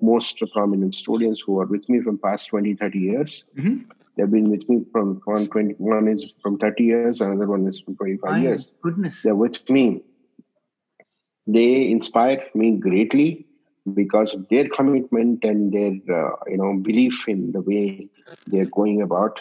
most 0.00 0.40
prominent 0.52 0.94
students 0.94 1.40
who 1.44 1.60
are 1.60 1.66
with 1.66 1.88
me 1.88 2.00
from 2.00 2.18
past 2.18 2.48
20, 2.48 2.74
30 2.74 2.98
years. 2.98 3.44
Mhm. 3.56 3.84
They've 4.16 4.30
been 4.30 4.50
with 4.50 4.68
me 4.68 4.84
from 4.92 5.22
one, 5.24 5.46
20, 5.46 5.74
one 5.78 6.06
is 6.08 6.24
from 6.42 6.58
30 6.58 6.84
years, 6.84 7.20
another 7.20 7.46
one 7.46 7.66
is 7.66 7.80
from 7.80 7.96
25 7.96 8.30
My 8.30 8.40
years 8.40 8.70
goodness. 8.82 9.22
they're 9.22 9.34
with 9.34 9.68
me. 9.70 10.02
They 11.46 11.90
inspire 11.90 12.42
me 12.54 12.76
greatly 12.76 13.46
because 13.94 14.34
of 14.34 14.48
their 14.48 14.68
commitment 14.68 15.42
and 15.42 15.72
their 15.72 15.92
uh, 16.14 16.36
you 16.46 16.56
know 16.56 16.76
belief 16.80 17.24
in 17.26 17.52
the 17.52 17.60
way 17.60 18.08
they're 18.46 18.66
going 18.66 19.02
about. 19.02 19.40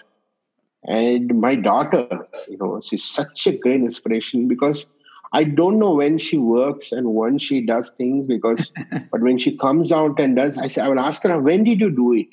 And 0.86 1.40
my 1.40 1.56
daughter, 1.56 2.08
you 2.48 2.58
know, 2.58 2.80
she's 2.82 3.04
such 3.04 3.46
a 3.46 3.56
great 3.56 3.82
inspiration 3.82 4.48
because 4.48 4.88
I 5.32 5.44
don't 5.44 5.78
know 5.78 5.94
when 5.94 6.18
she 6.18 6.38
works 6.38 6.92
and 6.92 7.14
when 7.14 7.38
she 7.38 7.62
does 7.62 7.92
things 7.92 8.26
because, 8.26 8.72
but 9.12 9.22
when 9.22 9.38
she 9.38 9.56
comes 9.58 9.92
out 9.92 10.20
and 10.20 10.36
does, 10.36 10.58
I 10.58 10.68
say 10.68 10.82
I 10.82 10.88
will 10.90 11.00
ask 11.00 11.22
her 11.24 11.40
when 11.40 11.64
did 11.64 11.80
you 11.80 11.92
do 11.92 12.14
it 12.14 12.30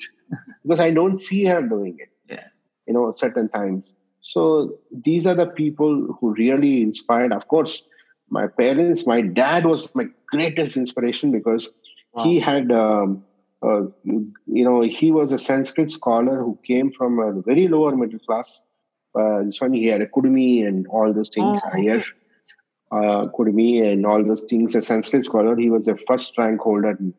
because 0.63 0.79
I 0.79 0.91
don't 0.91 1.17
see 1.17 1.45
her 1.45 1.61
doing 1.61 1.97
it. 1.99 2.09
You 2.89 2.95
know 2.97 3.05
certain 3.23 3.49
times 3.55 3.93
so 4.33 4.43
these 5.09 5.27
are 5.31 5.35
the 5.41 5.47
people 5.61 5.95
who 6.19 6.33
really 6.43 6.73
inspired 6.87 7.35
of 7.39 7.47
course 7.53 7.75
my 8.39 8.47
parents 8.61 9.05
my 9.13 9.21
dad 9.41 9.65
was 9.73 9.87
my 10.01 10.07
greatest 10.33 10.75
inspiration 10.85 11.31
because 11.39 11.71
He 12.23 12.39
had, 12.39 12.71
um, 12.71 13.23
uh, 13.61 13.81
you 14.03 14.63
know, 14.67 14.81
he 14.81 15.11
was 15.11 15.31
a 15.31 15.37
Sanskrit 15.37 15.91
scholar 15.91 16.37
who 16.43 16.57
came 16.65 16.91
from 16.91 17.19
a 17.19 17.41
very 17.41 17.67
lower 17.67 17.95
middle 17.95 18.19
class. 18.19 18.61
Uh, 19.19 19.43
this 19.43 19.61
one, 19.61 19.73
he 19.73 19.85
had 19.87 20.01
a 20.01 20.07
Kudumi 20.07 20.67
and 20.67 20.87
all 20.87 21.13
those 21.13 21.29
things 21.29 21.61
Oh, 21.63 21.69
higher. 21.69 22.03
Uh, 22.91 23.27
Kudumi 23.27 23.85
and 23.91 24.05
all 24.05 24.23
those 24.23 24.41
things. 24.41 24.75
A 24.75 24.81
Sanskrit 24.81 25.25
scholar. 25.25 25.55
He 25.55 25.69
was 25.69 25.87
a 25.87 25.95
first 26.07 26.37
rank 26.37 26.59
holder 26.61 26.97
in 26.99 27.13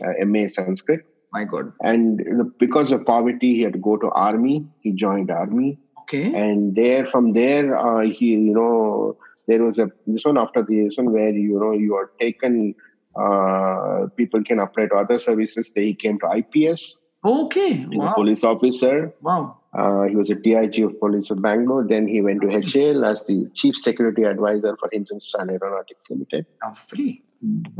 uh, 0.00 0.24
MA 0.24 0.46
Sanskrit. 0.46 1.04
My 1.32 1.44
God. 1.44 1.72
And 1.80 2.22
because 2.58 2.90
of 2.92 3.04
poverty, 3.04 3.54
he 3.56 3.62
had 3.62 3.74
to 3.74 3.78
go 3.78 3.96
to 3.98 4.08
army. 4.10 4.66
He 4.80 4.92
joined 4.92 5.30
army 5.30 5.78
Okay. 6.02 6.32
and 6.34 6.74
there 6.74 7.04
from 7.06 7.32
there 7.34 7.76
uh, 7.76 8.00
he 8.00 8.28
you 8.28 8.54
know 8.54 9.16
there 9.46 9.62
was 9.62 9.78
a 9.78 9.90
this 10.06 10.24
one 10.24 10.38
after 10.38 10.62
the 10.62 10.84
this 10.84 10.96
one 10.96 11.12
where 11.12 11.28
you 11.28 11.58
know 11.60 11.72
you 11.72 11.94
are 11.96 12.10
taken 12.18 12.74
uh, 13.22 14.06
people 14.16 14.42
can 14.42 14.58
apply 14.58 14.86
to 14.86 14.94
other 14.94 15.18
services 15.18 15.70
they 15.74 15.92
came 15.92 16.18
to 16.20 16.26
ips 16.38 16.96
Okay. 17.24 17.72
he 17.74 17.84
was 17.86 18.04
a 18.04 18.06
Wow. 18.06 18.14
police 18.14 18.42
officer 18.42 19.12
Wow. 19.20 19.58
uh, 19.78 20.04
he 20.04 20.16
was 20.16 20.30
a 20.30 20.34
dig 20.34 20.78
of 20.80 20.98
police 20.98 21.30
of 21.30 21.42
bangalore 21.42 21.84
then 21.86 22.08
he 22.08 22.22
went 22.22 22.40
to 22.40 22.48
HAL 22.48 23.04
as 23.04 23.22
the 23.24 23.38
chief 23.54 23.76
security 23.76 24.22
advisor 24.22 24.76
for 24.80 24.88
hindustan 24.90 25.50
aeronautics 25.50 26.04
limited 26.08 26.46
free 26.86 27.22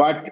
but 0.04 0.30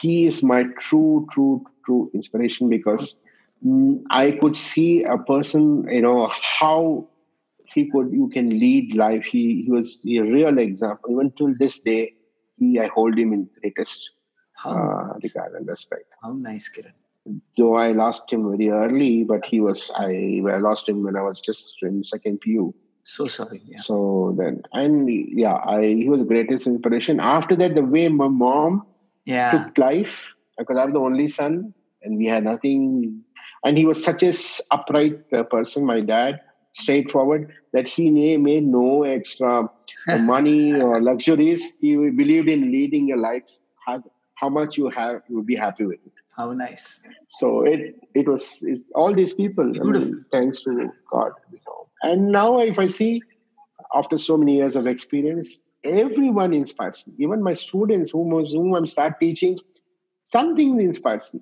he 0.00 0.24
is 0.24 0.42
my 0.42 0.64
true 0.78 1.26
true 1.32 1.62
true 1.86 2.10
inspiration 2.14 2.68
because 2.68 3.16
Mm, 3.64 4.02
I 4.10 4.32
could 4.32 4.54
see 4.54 5.02
a 5.04 5.16
person, 5.16 5.88
you 5.90 6.02
know, 6.02 6.30
how 6.30 7.08
he 7.72 7.90
could, 7.90 8.12
you 8.12 8.28
can 8.28 8.50
lead 8.50 8.94
life. 8.94 9.24
He, 9.24 9.62
he 9.62 9.70
was 9.70 9.98
a 10.06 10.20
real 10.20 10.58
example. 10.58 11.10
Even 11.12 11.32
till 11.38 11.54
this 11.58 11.80
day, 11.80 12.12
he, 12.58 12.78
I 12.78 12.88
hold 12.88 13.18
him 13.18 13.32
in 13.32 13.48
greatest 13.60 14.10
How, 14.52 14.72
uh, 14.72 15.18
regard 15.22 15.54
and 15.54 15.66
respect. 15.66 16.04
how 16.22 16.32
nice, 16.32 16.68
Kiran. 16.68 16.92
Though 17.56 17.74
I 17.76 17.92
lost 17.92 18.30
him 18.30 18.50
very 18.50 18.68
early, 18.70 19.24
but 19.24 19.44
he 19.46 19.60
was, 19.60 19.90
I, 19.96 20.42
I 20.46 20.58
lost 20.58 20.86
him 20.88 21.02
when 21.02 21.16
I 21.16 21.22
was 21.22 21.40
just 21.40 21.74
in 21.82 22.04
second 22.04 22.40
PU. 22.42 22.74
So 23.04 23.26
sorry. 23.26 23.62
Yeah. 23.64 23.80
So 23.80 24.34
then, 24.38 24.62
and 24.74 25.08
yeah, 25.32 25.54
I, 25.64 25.82
he 25.82 26.08
was 26.10 26.20
the 26.20 26.26
greatest 26.26 26.66
inspiration. 26.66 27.20
After 27.20 27.56
that, 27.56 27.74
the 27.74 27.82
way 27.82 28.08
my 28.08 28.28
mom 28.28 28.86
Yeah. 29.24 29.50
took 29.50 29.78
life 29.78 30.14
because 30.58 30.76
I'm 30.76 30.92
the 30.92 31.00
only 31.00 31.28
son 31.28 31.72
and 32.06 32.16
we 32.16 32.26
had 32.26 32.44
nothing. 32.44 33.22
And 33.64 33.76
he 33.76 33.84
was 33.84 34.02
such 34.02 34.22
a 34.22 34.32
upright 34.70 35.20
uh, 35.32 35.42
person, 35.42 35.84
my 35.84 36.00
dad, 36.00 36.40
straightforward, 36.72 37.52
that 37.72 37.88
he 37.88 38.10
made 38.36 38.64
no 38.64 39.02
extra 39.02 39.68
uh, 40.08 40.18
money 40.18 40.80
or 40.80 41.02
luxuries. 41.02 41.74
He 41.80 41.96
believed 42.10 42.48
in 42.48 42.70
leading 42.72 43.12
a 43.12 43.16
life. 43.16 43.44
Has, 43.86 44.06
how 44.36 44.48
much 44.48 44.76
you 44.76 44.88
have, 44.90 45.22
you 45.28 45.36
will 45.36 45.44
be 45.44 45.56
happy 45.56 45.84
with 45.84 46.00
it. 46.06 46.12
How 46.36 46.52
nice. 46.52 47.00
So 47.28 47.64
it 47.64 47.94
it 48.14 48.28
was 48.28 48.58
it's 48.62 48.88
all 48.94 49.14
these 49.14 49.32
people. 49.32 49.72
I 49.80 49.84
mean, 49.84 50.24
thanks 50.30 50.60
to 50.62 50.92
God. 51.10 51.32
And 52.02 52.30
now, 52.30 52.60
if 52.60 52.78
I 52.78 52.88
see 52.88 53.22
after 53.94 54.18
so 54.18 54.36
many 54.36 54.56
years 54.56 54.76
of 54.76 54.86
experience, 54.86 55.62
everyone 55.84 56.52
inspires 56.52 57.04
me. 57.06 57.14
Even 57.18 57.42
my 57.42 57.54
students, 57.54 58.10
whom, 58.10 58.30
whom 58.30 58.74
I'm 58.74 58.86
start 58.86 59.18
teaching, 59.20 59.58
something 60.24 60.80
inspires 60.80 61.32
me, 61.32 61.40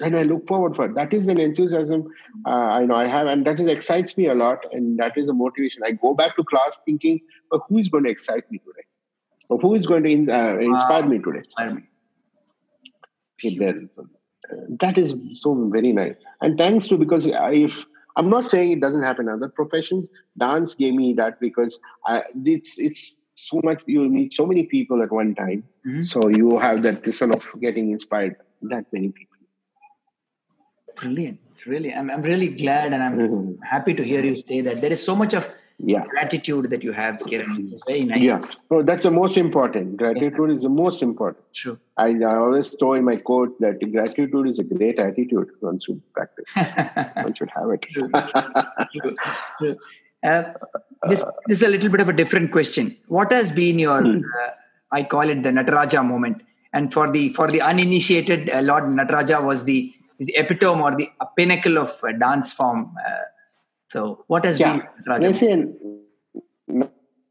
and 0.00 0.16
I 0.16 0.22
look 0.22 0.46
forward 0.46 0.74
for 0.76 0.86
it. 0.86 0.94
That 0.94 1.12
is 1.14 1.28
an 1.28 1.38
enthusiasm 1.40 2.06
uh, 2.46 2.50
I 2.50 2.84
know 2.84 2.94
I 2.94 3.06
have, 3.06 3.26
and 3.26 3.46
that 3.46 3.60
is 3.60 3.68
excites 3.68 4.16
me 4.18 4.26
a 4.26 4.34
lot, 4.34 4.58
and 4.72 4.98
that 4.98 5.16
is 5.16 5.28
a 5.28 5.32
motivation. 5.32 5.82
I 5.84 5.92
go 5.92 6.14
back 6.14 6.36
to 6.36 6.44
class 6.44 6.80
thinking, 6.84 7.20
well, 7.50 7.64
who 7.68 7.78
is 7.78 7.88
going 7.88 8.04
to 8.04 8.10
excite 8.10 8.50
me 8.50 8.58
today? 8.58 8.84
Or 9.48 9.58
who 9.58 9.74
is 9.74 9.86
going 9.86 10.02
to 10.04 10.10
in, 10.10 10.30
uh, 10.30 10.56
inspire 10.60 11.02
Wow. 11.02 11.08
me 11.08 11.18
today? 11.18 11.38
Inspire 11.38 11.74
me. 11.74 11.82
if 13.42 13.58
there 13.58 13.76
is 13.78 13.94
some- 13.94 14.10
uh, 14.52 14.56
that 14.80 14.98
is 14.98 15.14
so 15.34 15.54
very 15.74 15.92
nice 15.92 16.14
and 16.42 16.56
thanks 16.58 16.86
to 16.86 16.96
because 16.96 17.26
if 17.26 17.74
i'm 18.16 18.28
not 18.30 18.44
saying 18.44 18.72
it 18.72 18.80
doesn't 18.80 19.02
happen 19.02 19.26
in 19.28 19.32
other 19.34 19.48
professions 19.48 20.08
dance 20.38 20.74
gave 20.74 20.94
me 20.94 21.12
that 21.14 21.38
because 21.40 21.78
I, 22.06 22.22
it's 22.44 22.78
it's 22.78 23.16
so 23.34 23.60
much 23.64 23.82
you 23.86 24.02
meet 24.08 24.32
so 24.34 24.46
many 24.46 24.64
people 24.66 25.02
at 25.02 25.10
one 25.20 25.34
time 25.34 25.64
Mhm. 25.86 26.04
so 26.12 26.28
you 26.28 26.58
have 26.58 26.82
that 26.82 27.02
this 27.04 27.20
one 27.20 27.32
of 27.38 27.44
getting 27.60 27.90
inspired 27.90 28.36
that 28.74 28.84
many 28.92 29.08
people 29.18 29.33
Brilliant. 30.96 31.38
Really. 31.66 31.92
I'm, 31.94 32.10
I'm 32.10 32.22
really 32.22 32.48
glad 32.48 32.92
and 32.92 33.02
I'm 33.02 33.16
Mhm. 33.18 33.58
happy 33.62 33.94
to 33.94 34.02
hear 34.04 34.22
you 34.24 34.36
say 34.36 34.60
that. 34.60 34.80
There 34.82 34.92
is 34.92 35.02
so 35.02 35.14
much 35.16 35.34
of 35.34 35.50
yeah 35.92 36.04
gratitude 36.10 36.66
that 36.72 36.82
you 36.86 36.92
have, 36.92 37.14
Kiran. 37.18 37.54
It's 37.60 37.80
very 37.86 38.02
nice. 38.10 38.20
yeah 38.26 38.40
so 38.68 38.82
that's 38.88 39.02
the 39.06 39.10
most 39.10 39.36
important 39.36 39.96
gratitude 40.02 40.50
is 40.56 40.62
the 40.66 40.68
most 40.68 41.02
important 41.06 41.42
True. 41.60 41.72
I, 41.96 42.10
I 42.32 42.34
always 42.42 42.68
throw 42.68 42.92
in 42.98 43.04
my 43.08 43.16
quote 43.16 43.58
that 43.64 43.80
gratitude 43.94 44.46
is 44.52 44.60
a 44.60 44.66
great 44.74 45.00
attitude 45.06 45.48
one 45.68 45.80
should 45.86 46.00
practice 46.12 46.54
one 47.24 47.34
should 47.40 47.50
have 47.56 47.70
it 47.76 47.82
True. 47.94 48.08
True. 48.92 49.16
True. 49.58 49.76
Uh, 50.22 50.42
this, 51.08 51.24
this 51.48 51.58
is 51.58 51.62
a 51.64 51.68
little 51.68 51.90
bit 51.90 52.00
of 52.00 52.08
a 52.08 52.12
different 52.12 52.52
question. 52.52 52.96
What 53.08 53.32
has 53.32 53.50
been 53.52 53.78
your, 53.80 54.00
Hmm. 54.00 54.18
uh, 54.42 54.50
I 54.92 55.02
call 55.02 55.28
it 55.28 55.42
the 55.42 55.50
Nataraja 55.50 56.06
moment. 56.06 56.42
And 56.72 56.92
for 56.92 57.10
the 57.10 57.32
for 57.34 57.50
the 57.50 57.60
uninitiated, 57.62 58.48
uh, 58.50 58.60
Lord 58.62 58.84
Nataraja 58.84 59.42
was 59.42 59.64
the 59.64 59.92
is 60.18 60.26
the 60.26 60.36
epitome 60.36 60.82
or 60.82 60.94
the 60.96 61.08
pinnacle 61.36 61.78
of 61.78 61.90
uh, 62.02 62.12
dance 62.12 62.52
form. 62.52 62.78
Uh, 63.06 63.10
so, 63.88 64.24
what 64.26 64.44
has 64.44 64.58
yeah 64.58 64.72
been 64.76 64.82
Nataraja? 65.06 65.22
Let's 65.22 65.38
say, 65.40 65.52
n- 65.52 66.90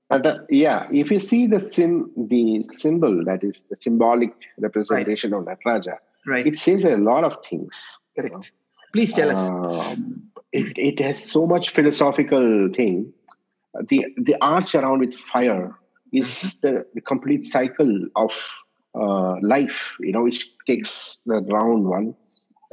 uh, 0.09 0.33
yeah 0.49 0.87
if 0.91 1.09
you 1.11 1.19
see 1.19 1.47
the 1.47 1.59
sim 1.59 2.11
the 2.17 2.63
symbol 2.77 3.23
that 3.25 3.43
is 3.43 3.61
the 3.69 3.75
symbolic 3.75 4.31
representation 4.59 5.33
of 5.33 5.43
Nataraja 5.45 5.97
right? 6.27 6.45
it 6.45 6.59
says 6.59 6.83
a 6.85 6.97
lot 6.97 7.23
of 7.23 7.37
things 7.45 7.99
Correct. 8.15 8.51
Please 8.93 9.11
tell 9.13 9.31
us. 9.31 9.49
Um, 9.49 10.29
it, 10.51 10.77
it 10.77 10.99
has 10.99 11.23
so 11.23 11.47
much 11.47 11.71
philosophical 11.71 12.69
thing 12.75 13.11
the 13.89 14.05
the 14.17 14.35
arts 14.41 14.75
around 14.75 14.99
with 14.99 15.15
fire 15.33 15.75
is 16.11 16.27
Mm-hmm. 16.27 16.67
the, 16.67 16.85
the 16.93 17.01
complete 17.01 17.45
cycle 17.47 18.05
of 18.15 18.31
uh, 18.93 19.35
life 19.41 19.93
you 19.99 20.11
know 20.11 20.23
which 20.23 20.47
takes 20.67 21.21
the 21.25 21.41
round 21.57 21.85
one 21.85 22.13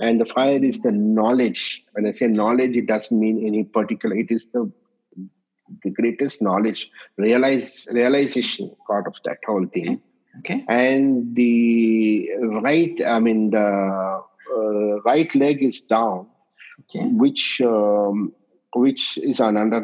and 0.00 0.20
the 0.20 0.24
fire 0.24 0.62
is 0.70 0.80
the 0.80 0.92
knowledge. 0.92 1.62
When 1.92 2.06
i 2.06 2.12
say 2.12 2.26
knowledge 2.26 2.76
it 2.82 2.86
doesn't 2.86 3.18
mean 3.24 3.46
any 3.46 3.64
particular 3.64 4.16
it 4.16 4.30
is 4.30 4.50
the 4.50 4.62
the 5.84 5.90
greatest 5.90 6.42
knowledge 6.42 6.80
realize 7.16 7.86
realization 7.92 8.70
part 8.88 9.06
of 9.06 9.14
that 9.24 9.38
whole 9.46 9.66
thing. 9.74 10.00
Okay. 10.38 10.64
and 10.68 11.34
the 11.36 12.28
right 12.64 12.94
i 13.06 13.18
mean 13.18 13.50
the 13.50 13.68
uh, 14.56 15.00
right 15.10 15.34
leg 15.34 15.62
is 15.70 15.80
down 15.80 16.26
Okay. 16.82 17.06
which 17.22 17.60
um, 17.72 18.32
which 18.74 19.18
is 19.18 19.40
an 19.40 19.56
under 19.56 19.80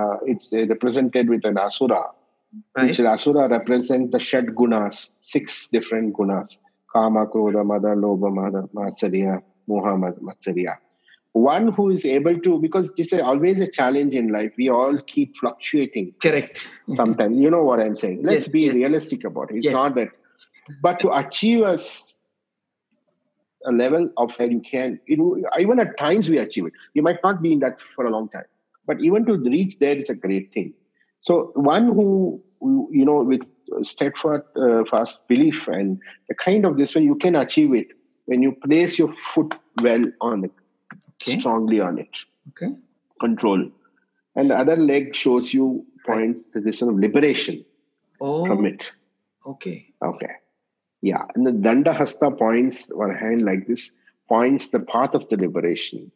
uh, 0.00 0.16
it's 0.26 0.48
represented 0.70 1.28
with 1.28 1.44
an 1.44 1.58
asura. 1.58 2.04
Which 2.74 3.00
asura 3.00 3.48
represent 3.48 4.12
the 4.12 4.20
shed 4.20 4.46
gunas 4.60 5.10
six 5.20 5.68
different 5.68 6.14
gunas. 6.14 6.58
Kama 6.92 7.26
krodha 7.26 7.64
mada 7.66 7.88
lobha 8.04 8.30
mada 8.32 8.62
matsarya 8.74 9.42
moha 9.68 9.98
mad- 9.98 10.20
matsarya 10.30 10.76
one 11.32 11.68
who 11.72 11.90
is 11.90 12.04
able 12.06 12.38
to 12.40 12.58
because 12.58 12.90
this 12.96 13.12
is 13.12 13.20
always 13.20 13.60
a 13.60 13.70
challenge 13.70 14.14
in 14.14 14.28
life 14.28 14.52
we 14.56 14.70
all 14.70 14.98
keep 15.06 15.34
fluctuating. 15.40 16.14
Correct. 16.22 16.66
sometimes 16.94 17.38
you 17.38 17.50
know 17.50 17.62
what 17.62 17.78
i'm 17.80 17.96
saying. 17.96 18.20
Let's 18.22 18.46
Yes, 18.46 18.52
be 18.52 18.60
yes. 18.66 18.74
realistic 18.74 19.24
about 19.24 19.50
it. 19.50 19.56
It's 19.58 19.66
Yes. 19.66 19.74
not 19.74 19.94
that 19.96 20.16
but 20.82 20.98
to 21.00 21.10
achieve 21.12 21.62
a 21.62 21.76
level 23.72 24.10
of 24.16 24.30
where 24.36 24.50
you 24.50 24.60
can 24.60 24.98
it, 25.06 25.18
even 25.58 25.78
at 25.80 25.98
times 25.98 26.28
we 26.30 26.38
achieve 26.38 26.66
it. 26.66 26.72
You 26.94 27.02
might 27.02 27.18
not 27.22 27.42
be 27.42 27.52
in 27.52 27.58
that 27.60 27.76
for 27.94 28.06
a 28.06 28.10
long 28.10 28.28
time 28.28 28.48
but 28.86 29.00
even 29.02 29.26
to 29.26 29.36
reach 29.36 29.78
there 29.78 29.96
is 29.96 30.08
a 30.08 30.14
great 30.14 30.52
thing. 30.52 30.72
So 31.20 31.50
one 31.54 31.86
who 31.86 32.42
you 33.00 33.04
know 33.04 33.22
with 33.22 33.44
steadfast 33.82 34.42
uh, 34.56 34.84
fast 34.90 35.26
belief 35.28 35.66
and 35.68 35.98
the 36.28 36.34
kind 36.34 36.64
of 36.64 36.76
this 36.78 36.94
one 36.94 37.04
you 37.04 37.16
can 37.16 37.34
achieve 37.34 37.74
it 37.74 37.88
when 38.26 38.42
you 38.42 38.52
place 38.52 38.98
your 38.98 39.12
foot 39.34 39.58
well 39.82 40.04
on 40.20 40.44
it 40.44 40.52
Okay. 41.22 41.38
strongly 41.38 41.80
on 41.80 41.98
it 41.98 42.24
Okay. 42.50 42.72
control 43.20 43.62
and 44.36 44.50
the 44.50 44.58
other 44.58 44.76
leg 44.76 45.14
shows 45.14 45.52
you 45.54 45.84
points 46.06 46.48
sort 46.52 46.92
of 46.92 46.98
liberation 47.06 47.64
Oh. 48.20 48.46
from 48.46 48.66
it 48.66 48.92
Okay. 49.46 49.86
Okay. 50.02 50.32
Yeah. 51.02 51.24
And 51.34 51.46
the 51.46 51.52
Danda 51.52 51.94
Hasta 51.96 52.30
points 52.32 52.88
one 52.92 53.14
hand 53.14 53.42
like 53.42 53.66
this, 53.66 53.92
points 54.28 54.70
the 54.70 54.80
path 54.80 55.14
of 55.14 55.28
the 55.28 55.36
liberation. 55.36 56.10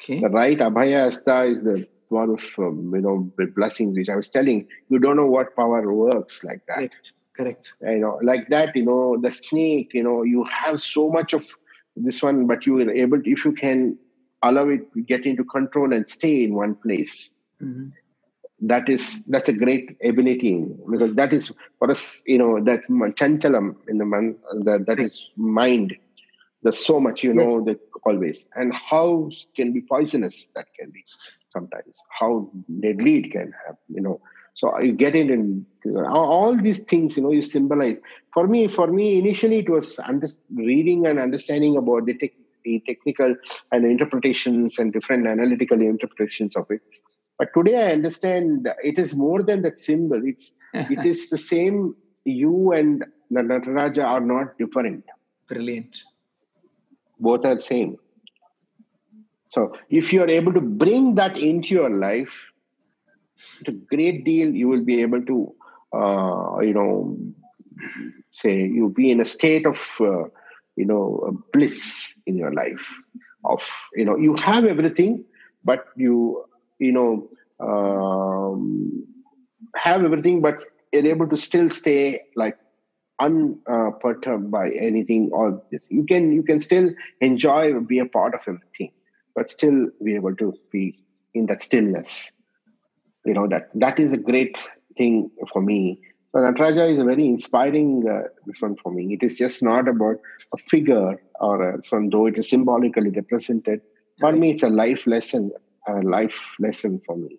Okay. 0.00 0.20
The 0.20 0.28
right 0.28 0.56
Abhaya 0.58 1.04
Hasta 1.06 1.44
is 1.46 1.62
the 1.64 1.86
one 2.08 2.30
of 2.30 2.40
um, 2.58 2.92
you 2.94 3.00
know 3.00 3.32
the 3.38 3.46
blessings 3.46 3.98
which 3.98 4.08
I 4.08 4.14
was 4.14 4.30
telling. 4.30 4.68
You 4.88 5.00
don't 5.00 5.16
know 5.16 5.26
what 5.26 5.56
power 5.56 5.92
works 5.92 6.44
like 6.44 6.60
that. 6.68 6.76
Correct. 6.76 7.12
Correct. 7.36 7.72
You 7.82 7.98
know, 7.98 8.18
like 8.22 8.48
that, 8.48 8.74
you 8.74 8.84
know, 8.84 9.18
the 9.20 9.30
snake, 9.30 9.90
you 9.92 10.02
know, 10.02 10.22
you 10.22 10.44
have 10.44 10.80
so 10.80 11.10
much 11.10 11.32
of 11.32 11.44
this 11.94 12.22
one, 12.22 12.46
but 12.46 12.66
you 12.66 12.78
are 12.78 12.90
able 12.90 13.22
to, 13.22 13.30
if 13.30 13.44
you 13.44 13.52
can 13.52 13.98
allow 14.42 14.68
it 14.68 14.92
to 14.94 15.02
get 15.02 15.26
into 15.26 15.44
control 15.44 15.92
and 15.92 16.08
stay 16.08 16.44
in 16.44 16.54
one 16.54 16.74
place. 16.76 17.34
Mhm. 17.62 17.92
that 18.60 18.88
is 18.88 19.24
that's 19.26 19.50
a 19.50 19.52
great 19.52 19.96
ability. 20.02 20.64
Because 20.90 21.14
that 21.16 21.32
is 21.32 21.52
for 21.78 21.90
us 21.90 22.22
you 22.26 22.38
know 22.38 22.62
that 22.68 22.80
chanchalam 23.20 23.76
in 23.88 23.98
the 23.98 24.06
man 24.06 24.36
that, 24.64 24.86
that 24.86 25.00
is 25.00 25.28
mind. 25.36 25.94
There's 26.62 26.84
so 26.84 26.98
much 26.98 27.22
you 27.22 27.34
know 27.34 27.58
yes. 27.58 27.66
that 27.66 27.80
always. 28.04 28.48
And 28.54 28.72
how 28.72 29.30
can 29.56 29.72
be 29.72 29.82
poisonous 29.82 30.50
that 30.54 30.66
can 30.78 30.90
be 30.90 31.04
sometimes. 31.48 31.98
How 32.18 32.50
deadly 32.80 33.18
it 33.18 33.32
can 33.32 33.52
have 33.66 33.76
you 33.88 34.00
know 34.00 34.20
so 34.56 34.72
you 34.80 34.92
get 34.92 35.14
it 35.14 35.30
in 35.30 35.66
all 36.08 36.56
these 36.56 36.82
things 36.84 37.16
you 37.16 37.22
know 37.22 37.30
you 37.30 37.42
symbolize. 37.42 37.98
For 38.32 38.46
me 38.48 38.68
for 38.68 38.86
me 38.86 39.18
initially 39.18 39.58
it 39.58 39.68
was 39.68 39.98
under, 39.98 40.26
reading 40.54 41.06
and 41.06 41.18
understanding 41.18 41.76
about 41.76 42.06
the, 42.06 42.14
te- 42.14 42.32
the 42.64 42.82
technical 42.88 43.36
and 43.70 43.84
interpretations 43.84 44.78
and 44.78 44.92
different 44.92 45.26
analytical 45.26 45.80
interpretations 45.80 46.56
of 46.56 46.66
it. 46.70 46.80
But 47.38 47.48
today 47.54 47.86
i 47.86 47.92
understand 47.92 48.68
it 48.82 48.98
is 48.98 49.14
more 49.14 49.42
than 49.42 49.60
that 49.62 49.78
symbol. 49.78 50.22
It's 50.24 50.56
it 50.72 51.04
is 51.04 51.28
the 51.28 51.38
same 51.38 51.94
you 52.24 52.72
and 52.72 53.04
the 53.30 53.40
nataraja 53.40 54.04
are 54.04 54.20
not 54.20 54.56
different. 54.58 55.04
Brilliant. 55.48 55.98
Both 57.20 57.44
are 57.44 57.58
same. 57.58 57.98
So 59.48 59.70
if 59.90 60.12
you 60.14 60.22
are 60.22 60.28
able 60.28 60.54
to 60.54 60.60
bring 60.60 61.14
that 61.16 61.38
into 61.38 61.74
your 61.74 61.90
life 61.90 62.34
a 63.66 63.72
great 63.72 64.24
deal 64.24 64.54
you 64.54 64.68
will 64.68 64.84
be 64.84 65.02
able 65.02 65.22
to 65.22 65.54
uh, 65.92 66.58
you 66.60 66.74
know 66.74 67.16
say 68.30 68.66
you'll 68.66 68.96
be 69.02 69.10
in 69.10 69.20
a 69.20 69.24
state 69.24 69.66
of 69.66 69.78
uh, 70.00 70.24
you 70.76 70.84
know 70.84 71.38
bliss 71.52 72.14
in 72.26 72.36
your 72.36 72.52
life 72.52 72.86
of 73.44 73.62
you 73.94 74.04
know 74.04 74.16
you 74.16 74.34
have 74.36 74.64
everything 74.64 75.24
but 75.64 75.86
you 75.96 76.44
you 76.78 76.92
know 76.92 77.28
um, 77.60 79.04
have 79.74 80.04
everything 80.04 80.40
but 80.40 80.62
you're 80.92 81.06
able 81.06 81.28
to 81.28 81.36
still 81.36 81.70
stay 81.70 82.22
like 82.36 82.58
unperturbed 83.20 84.50
by 84.50 84.70
anything 84.70 85.30
or 85.32 85.62
this. 85.70 85.88
You 85.90 86.04
can 86.04 86.32
you 86.32 86.42
can 86.42 86.60
still 86.60 86.90
enjoy 87.20 87.78
be 87.80 87.98
a 87.98 88.06
part 88.06 88.34
of 88.34 88.40
everything 88.46 88.92
but 89.34 89.50
still 89.50 89.88
be 90.04 90.14
able 90.14 90.34
to 90.36 90.54
be 90.70 90.98
in 91.34 91.46
that 91.46 91.62
stillness 91.62 92.32
you 93.26 93.34
know 93.34 93.46
that 93.46 93.70
that 93.74 93.98
is 93.98 94.12
a 94.12 94.22
great 94.30 94.56
thing 94.96 95.30
for 95.52 95.62
me 95.62 96.00
so 96.32 96.38
nataraja 96.46 96.84
is 96.92 96.98
a 96.98 97.08
very 97.12 97.26
inspiring 97.34 97.90
uh, 98.14 98.22
this 98.46 98.62
one 98.66 98.76
for 98.82 98.92
me 98.92 99.04
it 99.16 99.22
is 99.28 99.38
just 99.44 99.62
not 99.62 99.88
about 99.94 100.16
a 100.54 100.58
figure 100.72 101.20
or 101.40 101.54
a, 101.70 101.82
some 101.82 102.10
though 102.10 102.26
it 102.26 102.38
is 102.38 102.48
symbolically 102.48 103.10
represented 103.10 103.80
for 104.20 104.32
me 104.32 104.50
it's 104.50 104.62
a 104.62 104.74
life 104.82 105.06
lesson 105.06 105.50
a 105.88 105.96
life 106.16 106.40
lesson 106.66 107.00
for 107.06 107.16
me 107.16 107.38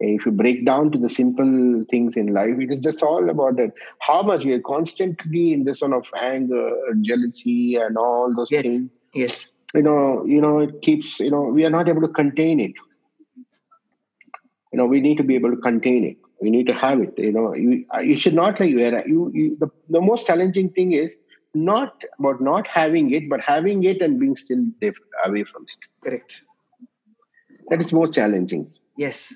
if 0.00 0.26
you 0.26 0.32
break 0.32 0.64
down 0.64 0.90
to 0.92 0.98
the 0.98 1.08
simple 1.08 1.84
things 1.90 2.16
in 2.16 2.28
life, 2.34 2.58
it 2.58 2.72
is 2.72 2.80
just 2.80 3.02
all 3.02 3.28
about 3.30 3.58
it. 3.58 3.72
How 4.00 4.22
much 4.22 4.44
we 4.44 4.52
are 4.52 4.60
constantly 4.60 5.52
in 5.52 5.64
this 5.64 5.78
sort 5.78 5.92
of 5.92 6.04
anger, 6.20 6.70
jealousy, 7.02 7.76
and 7.76 7.96
all 7.96 8.34
those 8.34 8.50
yes. 8.50 8.62
things. 8.62 8.86
Yes. 9.14 9.50
You 9.74 9.82
know, 9.82 10.24
you 10.26 10.40
know, 10.40 10.60
it 10.60 10.82
keeps. 10.82 11.20
You 11.20 11.30
know, 11.30 11.42
we 11.42 11.64
are 11.64 11.70
not 11.70 11.88
able 11.88 12.02
to 12.02 12.08
contain 12.08 12.60
it. 12.60 12.72
You 14.74 14.78
know, 14.78 14.86
we 14.86 15.00
need 15.00 15.18
to 15.18 15.22
be 15.22 15.36
able 15.36 15.50
to 15.50 15.56
contain 15.56 16.02
it. 16.02 16.16
We 16.40 16.50
need 16.50 16.66
to 16.66 16.74
have 16.74 17.00
it. 17.00 17.14
You 17.16 17.30
know, 17.30 17.54
you, 17.54 17.84
you 18.02 18.18
should 18.18 18.34
not 18.34 18.58
like 18.58 18.70
you. 18.70 19.30
you 19.32 19.56
the, 19.60 19.68
the 19.88 20.00
most 20.00 20.26
challenging 20.26 20.70
thing 20.70 20.90
is 20.90 21.16
not 21.54 22.02
about 22.18 22.40
not 22.40 22.66
having 22.66 23.12
it, 23.12 23.28
but 23.28 23.40
having 23.40 23.84
it 23.84 24.02
and 24.02 24.18
being 24.18 24.34
still 24.34 24.64
away 25.24 25.44
from 25.44 25.62
it. 25.62 25.76
Correct. 26.02 26.42
That 27.68 27.80
is 27.80 27.92
more 27.92 28.08
challenging. 28.08 28.68
Yes 28.96 29.32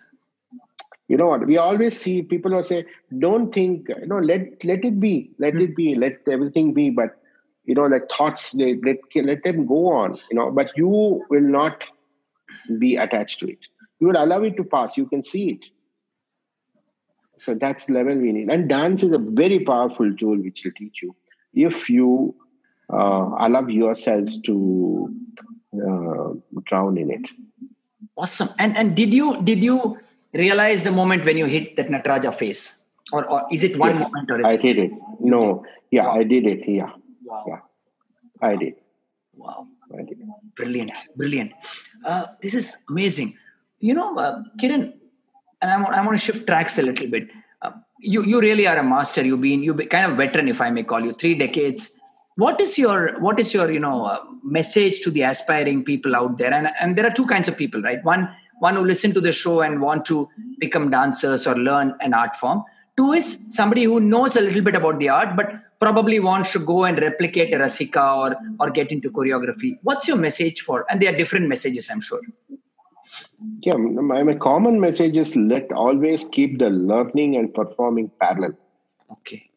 you 1.13 1.17
know 1.17 1.27
what 1.27 1.47
we 1.47 1.57
always 1.57 1.99
see 1.99 2.17
people 2.23 2.53
will 2.53 2.67
say 2.71 2.85
don't 3.19 3.55
think 3.55 3.89
you 3.89 4.07
know 4.07 4.19
let 4.19 4.65
let 4.65 4.85
it 4.85 5.01
be 5.01 5.31
let 5.39 5.55
mm-hmm. 5.55 5.63
it 5.63 5.77
be 5.77 5.95
let 5.95 6.19
everything 6.37 6.75
be 6.75 6.91
but 6.91 7.17
you 7.65 7.75
know 7.75 7.87
like 7.95 8.11
thoughts 8.11 8.53
they 8.53 8.75
let, 8.89 8.99
let 9.31 9.43
them 9.43 9.67
go 9.67 9.87
on 9.91 10.19
you 10.31 10.37
know 10.39 10.51
but 10.51 10.69
you 10.77 11.25
will 11.31 11.49
not 11.59 11.83
be 12.79 12.97
attached 12.97 13.41
to 13.41 13.49
it 13.49 13.59
you 14.01 14.07
would 14.07 14.17
allow 14.17 14.43
it 14.43 14.57
to 14.57 14.65
pass 14.65 14.97
you 14.97 15.07
can 15.07 15.23
see 15.23 15.51
it 15.51 15.67
so 17.39 17.55
that's 17.55 17.87
the 17.87 17.93
level 17.93 18.17
we 18.17 18.33
need 18.33 18.51
and 18.51 18.69
dance 18.69 19.03
is 19.03 19.13
a 19.13 19.19
very 19.19 19.61
powerful 19.61 20.13
tool 20.17 20.37
which 20.37 20.63
will 20.65 20.73
teach 20.77 21.03
you 21.03 21.15
if 21.55 21.89
you 21.89 22.35
uh, 22.93 23.31
allow 23.39 23.67
yourself 23.67 24.29
to 24.45 25.15
uh, 25.75 26.33
drown 26.65 26.99
in 26.99 27.11
it 27.11 27.31
awesome 28.17 28.49
and 28.59 28.77
and 28.77 28.97
did 28.97 29.13
you 29.15 29.41
did 29.43 29.63
you 29.63 29.99
realize 30.33 30.85
the 30.85 30.93
moment 30.93 31.25
when 31.25 31.37
you 31.37 31.47
hit 31.47 31.77
that 31.77 31.89
Nataraja 31.89 32.35
face? 32.35 32.83
Or, 33.13 33.29
or 33.31 33.47
is 33.51 33.65
it 33.65 33.79
one 33.79 33.97
yes, 33.97 34.13
moment? 34.13 34.31
Or 34.31 34.47
I 34.47 34.57
did 34.57 34.79
it. 34.79 34.93
No. 35.21 35.65
Yeah, 35.91 36.07
wow. 36.07 36.21
I 36.21 36.23
did 36.25 36.47
it. 36.47 36.69
Yeah. 36.69 36.91
Wow. 37.25 37.45
Yeah. 37.49 37.61
I 38.43 38.57
did. 38.57 38.75
Wow. 39.35 39.67
I 39.93 40.03
did. 40.03 40.21
Brilliant. 40.55 40.93
Brilliant. 41.17 41.53
Uh, 42.05 42.27
this 42.43 42.55
is 42.55 42.77
amazing. 42.91 43.39
You 43.81 43.95
know, 43.95 44.19
uh, 44.19 44.43
Kiran, 44.61 44.93
and 45.63 45.71
I 45.71 45.77
want, 45.81 45.95
I 45.95 46.05
want 46.05 46.19
to 46.19 46.25
shift 46.25 46.47
tracks 46.47 46.79
a 46.79 46.83
little 46.83 47.09
bit. 47.09 47.29
Uh, 47.63 47.73
you, 48.01 48.25
you 48.25 48.41
really 48.41 48.67
are 48.67 48.77
a 48.77 48.83
master. 48.83 49.25
You've 49.25 49.41
been, 49.41 49.63
you 49.63 49.75
kind 49.75 50.11
of 50.11 50.17
veteran, 50.17 50.49
if 50.49 50.61
I 50.61 50.71
may 50.71 50.83
call 50.83 51.01
you, 51.01 51.13
three 51.13 51.35
decades. 51.35 51.99
What 52.37 52.61
is 52.61 52.79
your, 52.79 53.19
what 53.21 53.41
is 53.41 53.53
your, 53.53 53.71
you 53.71 53.81
know, 53.81 54.05
uh, 54.05 54.21
message 54.43 55.01
to 55.01 55.11
the 55.11 55.23
aspiring 55.23 55.85
people 55.85 56.15
out 56.15 56.39
there? 56.39 56.53
And, 56.53 56.71
and 56.81 56.97
there 56.97 57.07
are 57.07 57.11
two 57.11 57.27
kinds 57.27 57.49
of 57.49 57.57
people, 57.57 57.83
right? 57.83 58.03
One, 58.05 58.29
one 58.61 58.75
who 58.75 58.85
listen 58.85 59.13
to 59.15 59.21
the 59.21 59.33
show 59.33 59.61
and 59.61 59.81
want 59.81 60.05
to 60.07 60.29
become 60.59 60.91
dancers 60.91 61.47
or 61.47 61.57
learn 61.57 61.95
an 62.01 62.15
art 62.15 62.37
form 62.37 62.65
two 62.99 63.13
is 63.13 63.29
somebody 63.59 63.85
who 63.85 64.01
knows 64.01 64.37
a 64.37 64.43
little 64.47 64.65
bit 64.69 64.77
about 64.81 64.99
the 64.99 65.09
art 65.09 65.31
but 65.39 65.49
probably 65.85 66.19
wants 66.29 66.53
to 66.53 66.59
go 66.59 66.79
and 66.89 67.01
replicate 67.09 67.55
a 67.55 67.59
rasika 67.65 68.07
or 68.23 68.31
or 68.61 68.69
get 68.79 68.91
into 68.97 69.11
choreography 69.19 69.71
what's 69.89 70.09
your 70.11 70.19
message 70.27 70.61
for 70.69 70.79
and 70.91 71.01
there 71.01 71.13
are 71.13 71.19
different 71.23 71.47
messages 71.55 71.89
i'm 71.93 72.03
sure 72.09 72.21
yeah 73.61 73.75
my, 73.75 74.23
my 74.23 74.35
common 74.35 74.81
message 74.81 75.17
is 75.17 75.35
let 75.37 75.71
always 75.73 76.29
keep 76.29 76.59
the 76.59 76.71
learning 76.71 77.37
and 77.37 77.53
performing 77.55 78.11
parallel. 78.21 78.57
Okay. 79.11 79.51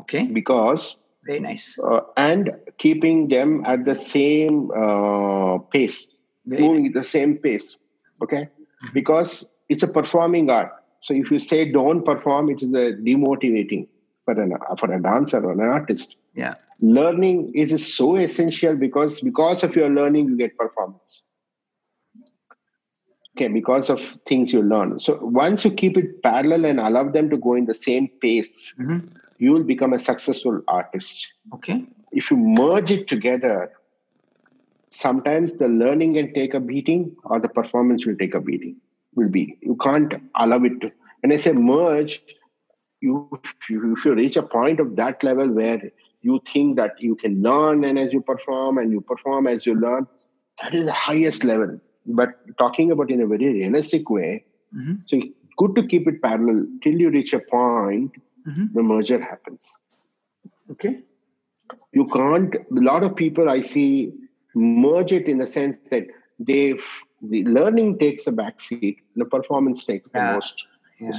Okay. 0.00 0.26
Because 0.26 1.00
very 1.24 1.40
nice. 1.40 1.78
uh, 1.78 2.00
and 2.16 2.52
keeping 2.78 3.28
them 3.28 3.62
at 3.66 3.84
the 3.84 3.94
same 3.94 4.70
uh, 4.70 5.58
pace 5.58 6.08
very 6.46 6.62
moving 6.62 6.84
nice. 6.84 6.94
the 6.94 7.04
same 7.04 7.36
pace 7.36 7.78
okay? 8.22 8.42
Mm-hmm. 8.42 8.94
because 8.94 9.50
it's 9.68 9.82
a 9.82 9.88
performing 9.88 10.50
art. 10.50 10.72
So 11.00 11.14
if 11.14 11.30
you 11.30 11.38
say 11.38 11.70
don't 11.70 12.04
perform 12.04 12.50
it 12.50 12.62
is 12.62 12.74
a 12.74 12.92
demotivating 12.92 13.86
for 14.24 14.40
an 14.40 14.54
for 14.78 14.92
a 14.92 15.00
dancer 15.00 15.44
or 15.44 15.52
an 15.52 15.60
artist. 15.60 16.16
Yeah. 16.34 16.54
Learning 16.80 17.52
is 17.54 17.94
so 17.94 18.16
essential 18.16 18.74
because 18.76 19.20
because 19.20 19.62
of 19.62 19.76
your 19.76 19.88
learning 19.88 20.26
you 20.26 20.36
get 20.36 20.56
performance 20.56 21.22
okay 23.38 23.48
because 23.48 23.90
of 23.90 24.00
things 24.26 24.52
you 24.52 24.62
learn. 24.62 24.98
So 24.98 25.18
once 25.22 25.64
you 25.64 25.70
keep 25.70 25.96
it 25.96 26.22
parallel 26.22 26.64
and 26.64 26.80
allow 26.80 27.08
them 27.08 27.30
to 27.30 27.36
go 27.36 27.54
in 27.54 27.66
the 27.66 27.74
same 27.74 28.08
pace 28.20 28.74
mm-hmm. 28.78 29.06
you 29.38 29.52
will 29.52 29.64
become 29.64 29.92
a 29.92 29.98
successful 29.98 30.60
artist. 30.68 31.32
Okay. 31.54 31.84
If 32.12 32.30
you 32.30 32.36
merge 32.36 32.90
it 32.90 33.06
together 33.06 33.72
sometimes 34.88 35.54
the 35.54 35.68
learning 35.68 36.14
can 36.14 36.32
take 36.34 36.54
a 36.54 36.60
beating 36.60 37.14
or 37.24 37.38
the 37.38 37.48
performance 37.48 38.06
will 38.06 38.16
take 38.16 38.34
a 38.34 38.40
beating 38.40 38.76
will 39.14 39.28
be. 39.28 39.58
You 39.60 39.76
can't 39.76 40.14
allow 40.34 40.62
it 40.64 40.80
to 40.80 40.92
when 41.20 41.32
i 41.32 41.36
say 41.36 41.52
merge 41.52 42.20
you 43.00 43.28
if 43.44 43.70
you, 43.70 43.96
if 43.96 44.04
you 44.04 44.14
reach 44.14 44.36
a 44.36 44.42
point 44.42 44.80
of 44.80 44.96
that 44.96 45.22
level 45.22 45.48
where 45.48 45.90
you 46.22 46.40
think 46.46 46.76
that 46.76 47.00
you 47.00 47.16
can 47.16 47.42
learn 47.42 47.84
and 47.84 47.98
as 47.98 48.12
you 48.12 48.20
perform 48.20 48.78
and 48.78 48.90
you 48.90 49.00
perform 49.00 49.46
as 49.46 49.66
you 49.66 49.74
learn 49.74 50.06
that 50.62 50.74
is 50.74 50.86
the 50.86 50.92
highest 50.92 51.44
level 51.44 51.78
but 52.08 52.30
talking 52.58 52.90
about 52.90 53.10
in 53.10 53.20
a 53.20 53.26
very 53.26 53.52
realistic 53.52 54.08
way 54.10 54.44
mm-hmm. 54.76 54.94
so 55.06 55.20
good 55.56 55.74
to 55.74 55.86
keep 55.86 56.06
it 56.08 56.22
parallel 56.22 56.64
till 56.82 56.94
you 57.04 57.10
reach 57.10 57.32
a 57.32 57.40
point 57.40 58.12
mm-hmm. 58.46 58.66
the 58.74 58.82
merger 58.82 59.20
happens 59.22 59.78
okay 60.70 60.98
you 61.92 62.06
can't 62.06 62.54
a 62.54 62.82
lot 62.90 63.02
of 63.02 63.14
people 63.16 63.50
i 63.50 63.60
see 63.60 64.12
merge 64.54 65.12
it 65.12 65.28
in 65.28 65.38
the 65.38 65.46
sense 65.46 65.76
that 65.90 66.06
they 66.38 66.62
the 67.22 67.44
learning 67.44 67.98
takes 67.98 68.26
a 68.26 68.32
backseat, 68.32 68.98
the 69.16 69.24
performance 69.24 69.84
takes 69.84 70.10
the 70.10 70.22
most. 70.22 70.64
Yeah. 71.00 71.10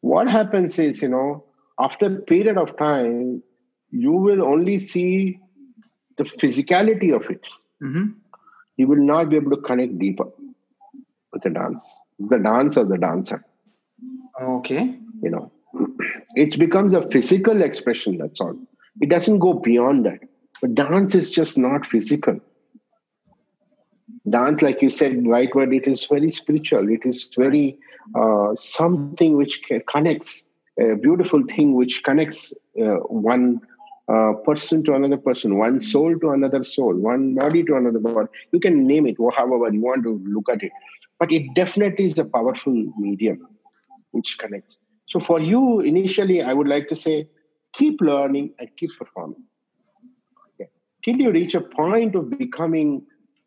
What 0.00 0.28
happens 0.28 0.78
is, 0.78 1.00
you 1.02 1.08
know, 1.08 1.44
after 1.78 2.06
a 2.06 2.20
period 2.20 2.58
of 2.58 2.76
time, 2.76 3.42
you 3.90 4.12
will 4.12 4.44
only 4.44 4.78
see 4.78 5.38
the 6.16 6.24
physicality 6.24 7.14
of 7.14 7.22
it. 7.30 7.40
Mm-hmm. 7.82 8.12
You 8.76 8.86
will 8.88 9.04
not 9.04 9.30
be 9.30 9.36
able 9.36 9.50
to 9.50 9.62
connect 9.62 9.98
deeper 9.98 10.26
with 11.32 11.42
the 11.42 11.50
dance, 11.50 12.00
the 12.18 12.38
dance 12.38 12.76
or 12.76 12.84
the 12.84 12.98
dancer. 12.98 13.44
Okay. 14.40 14.96
You 15.22 15.30
know, 15.30 15.52
it 16.34 16.58
becomes 16.58 16.94
a 16.94 17.08
physical 17.10 17.62
expression, 17.62 18.18
that's 18.18 18.40
all. 18.40 18.56
It 19.00 19.08
doesn't 19.08 19.38
go 19.38 19.54
beyond 19.54 20.06
that. 20.06 20.20
But 20.60 20.74
dance 20.74 21.14
is 21.14 21.30
just 21.30 21.58
not 21.58 21.86
physical. 21.86 22.40
Dance, 24.28 24.62
like 24.62 24.80
you 24.80 24.90
said, 24.90 25.26
right 25.26 25.54
word, 25.54 25.72
it 25.74 25.86
is 25.86 26.06
very 26.06 26.30
spiritual. 26.30 26.88
It 26.88 27.04
is 27.04 27.28
very 27.36 27.78
uh, 28.14 28.54
something 28.54 29.36
which 29.36 29.60
connects, 29.88 30.46
a 30.80 30.96
beautiful 30.96 31.42
thing 31.42 31.74
which 31.74 32.02
connects 32.04 32.52
uh, 32.80 32.96
one 33.08 33.60
uh, 34.08 34.34
person 34.44 34.82
to 34.84 34.94
another 34.94 35.16
person, 35.16 35.58
one 35.58 35.80
soul 35.80 36.18
to 36.18 36.30
another 36.30 36.62
soul, 36.62 36.94
one 36.94 37.34
body 37.34 37.62
to 37.64 37.76
another 37.76 37.98
body. 37.98 38.28
You 38.52 38.60
can 38.60 38.86
name 38.86 39.06
it 39.06 39.16
however 39.36 39.72
you 39.72 39.80
want 39.80 40.02
to 40.04 40.22
look 40.26 40.48
at 40.50 40.62
it. 40.62 40.72
But 41.18 41.32
it 41.32 41.54
definitely 41.54 42.06
is 42.06 42.18
a 42.18 42.24
powerful 42.24 42.72
medium 42.98 43.46
which 44.10 44.38
connects. 44.38 44.78
So 45.06 45.20
for 45.20 45.40
you, 45.40 45.80
initially, 45.80 46.42
I 46.42 46.52
would 46.52 46.68
like 46.68 46.88
to 46.88 46.96
say, 46.96 47.28
keep 47.72 48.00
learning 48.00 48.54
and 48.58 48.68
keep 48.76 48.90
performing. 48.96 49.42
Okay. 50.54 50.70
Till 51.04 51.16
you 51.16 51.30
reach 51.30 51.54
a 51.54 51.60
point 51.60 52.14
of 52.14 52.36
becoming 52.38 53.06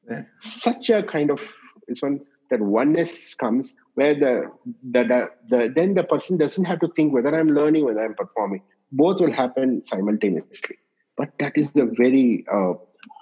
yeah. 0.10 0.24
such 0.42 0.90
a 0.90 1.04
kind 1.04 1.32
of 1.32 1.40
this 1.88 2.02
one 2.02 2.22
that 2.50 2.62
oneness 2.62 3.34
comes 3.36 3.76
where 3.96 4.14
the, 4.14 4.50
the, 4.92 5.04
the, 5.04 5.30
the 5.50 5.74
then 5.74 5.94
the 5.94 6.04
person 6.04 6.38
doesn't 6.38 6.66
have 6.66 6.80
to 6.80 6.88
think 6.90 7.14
whether 7.14 7.36
I'm 7.36 7.50
learning, 7.50 7.86
whether 7.86 8.04
I'm 8.04 8.16
performing 8.16 8.62
both 8.92 9.20
will 9.22 9.32
happen 9.32 9.82
simultaneously 9.84 10.78
but 11.18 11.30
that 11.40 11.58
is 11.58 11.72
the 11.72 11.86
very 11.98 12.46
uh, 12.52 12.74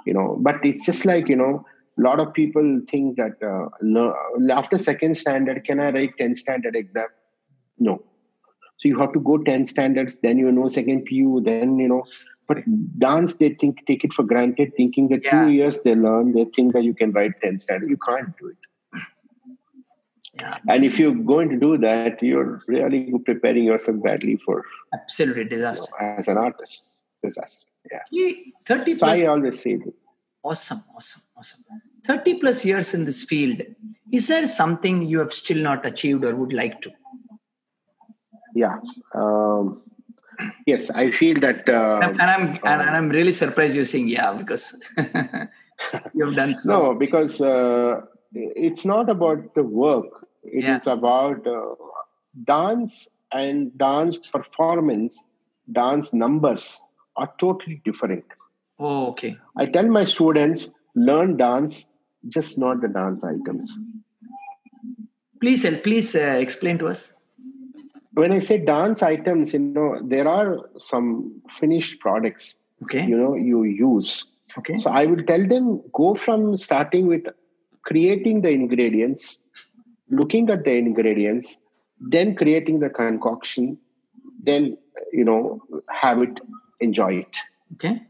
you 0.05 0.13
know 0.13 0.37
but 0.39 0.63
it's 0.63 0.85
just 0.85 1.05
like 1.05 1.27
you 1.27 1.35
know 1.35 1.65
a 1.97 2.01
lot 2.01 2.19
of 2.19 2.33
people 2.33 2.81
think 2.89 3.15
that 3.15 3.35
uh, 3.41 4.53
after 4.53 4.77
second 4.77 5.15
standard 5.17 5.63
can 5.65 5.79
i 5.79 5.89
write 5.91 6.17
10 6.17 6.35
standard 6.35 6.75
exam 6.75 7.07
no 7.79 7.95
so 8.77 8.89
you 8.89 8.99
have 8.99 9.13
to 9.13 9.19
go 9.19 9.37
10 9.37 9.65
standards 9.65 10.19
then 10.19 10.37
you 10.37 10.51
know 10.51 10.67
second 10.67 11.05
pu 11.05 11.41
then 11.49 11.79
you 11.79 11.87
know 11.87 12.03
but 12.47 12.57
dance 12.99 13.35
they 13.37 13.49
think 13.61 13.85
take 13.87 14.03
it 14.03 14.13
for 14.13 14.23
granted 14.23 14.75
thinking 14.77 15.07
that 15.09 15.23
yeah. 15.23 15.31
two 15.31 15.51
years 15.51 15.81
they 15.81 15.95
learn 15.95 16.33
they 16.33 16.45
think 16.45 16.73
that 16.73 16.83
you 16.83 16.93
can 16.93 17.11
write 17.11 17.41
10 17.41 17.59
standard 17.59 17.89
you 17.89 17.97
can't 18.07 18.37
do 18.37 18.47
it. 18.47 18.64
And 20.67 20.83
if 20.83 20.99
you're 20.99 21.15
going 21.15 21.49
to 21.49 21.57
do 21.57 21.77
that, 21.77 22.21
you're 22.21 22.61
really 22.67 23.13
preparing 23.25 23.63
yourself 23.63 24.03
badly 24.03 24.37
for 24.37 24.63
absolutely 24.93 25.45
disaster 25.45 25.91
you 25.99 26.07
know, 26.07 26.15
as 26.17 26.27
an 26.27 26.37
artist. 26.37 26.93
Disaster. 27.23 27.65
Yeah. 28.11 28.31
30 28.65 28.95
plus, 28.95 29.19
so 29.19 29.25
I 29.25 29.27
always 29.27 29.61
say 29.61 29.75
this. 29.75 29.93
Awesome, 30.43 30.83
awesome, 30.95 31.23
awesome. 31.37 31.63
30 32.05 32.35
plus 32.35 32.65
years 32.65 32.93
in 32.93 33.05
this 33.05 33.23
field. 33.23 33.61
Is 34.11 34.27
there 34.27 34.45
something 34.45 35.03
you 35.03 35.19
have 35.19 35.33
still 35.33 35.57
not 35.57 35.85
achieved 35.85 36.23
or 36.23 36.35
would 36.35 36.53
like 36.53 36.81
to? 36.81 36.91
Yeah. 38.53 38.77
Um, 39.13 39.81
yes, 40.65 40.89
I 40.91 41.11
feel 41.11 41.39
that. 41.39 41.67
Uh, 41.67 41.99
and, 42.03 42.21
I'm 42.21 42.47
and, 42.47 42.59
and, 42.63 42.95
I'm 42.95 43.09
really 43.09 43.31
surprised 43.31 43.75
you're 43.75 43.85
saying 43.85 44.07
yeah 44.07 44.33
because 44.33 44.75
you've 46.13 46.35
done 46.35 46.53
so. 46.53 46.71
No, 46.71 46.95
because 46.95 47.41
uh, 47.41 48.01
it's 48.35 48.85
not 48.85 49.09
about 49.09 49.53
the 49.55 49.63
work 49.63 50.25
it 50.43 50.63
yeah. 50.63 50.75
is 50.75 50.87
about 50.87 51.45
uh, 51.47 51.75
dance 52.43 53.07
and 53.31 53.75
dance 53.77 54.17
performance, 54.17 55.23
dance 55.71 56.13
numbers 56.13 56.79
are 57.15 57.31
totally 57.39 57.81
different. 57.83 58.25
Oh, 58.77 59.07
okay. 59.09 59.37
I 59.57 59.65
tell 59.65 59.87
my 59.87 60.03
students 60.03 60.69
learn 60.95 61.37
dance, 61.37 61.87
just 62.27 62.57
not 62.57 62.81
the 62.81 62.87
dance 62.87 63.23
items. 63.23 63.77
Please, 65.41 65.65
and 65.65 65.81
please 65.83 66.15
uh, 66.15 66.37
explain 66.39 66.77
to 66.79 66.87
us. 66.87 67.13
When 68.13 68.31
I 68.31 68.39
say 68.39 68.57
dance 68.57 69.03
items, 69.03 69.53
you 69.53 69.59
know 69.59 69.99
there 70.01 70.27
are 70.27 70.69
some 70.77 71.41
finished 71.59 71.99
products. 71.99 72.55
Okay. 72.83 73.05
You 73.05 73.17
know 73.17 73.35
you 73.35 73.63
use. 73.63 74.25
Okay. 74.57 74.77
So 74.77 74.89
I 74.89 75.05
will 75.05 75.23
tell 75.23 75.45
them 75.45 75.81
go 75.93 76.15
from 76.15 76.55
starting 76.55 77.07
with 77.07 77.27
creating 77.85 78.41
the 78.41 78.49
ingredients 78.49 79.39
looking 80.09 80.49
at 80.49 80.63
the 80.63 80.75
ingredients, 80.75 81.59
then 81.99 82.35
creating 82.35 82.79
the 82.79 82.89
concoction, 82.89 83.77
then 84.43 84.77
you 85.11 85.23
know 85.23 85.61
have 85.89 86.21
it, 86.21 86.39
enjoy 86.79 87.13
it. 87.13 87.37
Okay. 87.73 88.01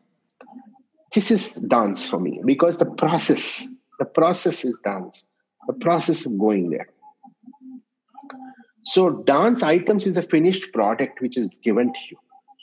This 1.14 1.32
is 1.32 1.56
dance 1.56 2.08
for 2.08 2.20
me 2.20 2.42
because 2.46 2.78
the 2.78 2.86
process, 2.86 3.68
the 4.00 4.06
process 4.06 4.66
is 4.66 4.78
dance. 4.84 5.24
The 5.68 5.74
process 5.74 6.26
of 6.26 6.38
going 6.38 6.70
there. 6.70 6.88
So 8.84 9.24
dance 9.24 9.64
items 9.64 10.06
is 10.06 10.18
a 10.18 10.22
finished 10.22 10.72
product 10.74 11.22
which 11.22 11.38
is 11.38 11.48
given 11.64 11.92
to 11.92 12.00
you. 12.12 12.18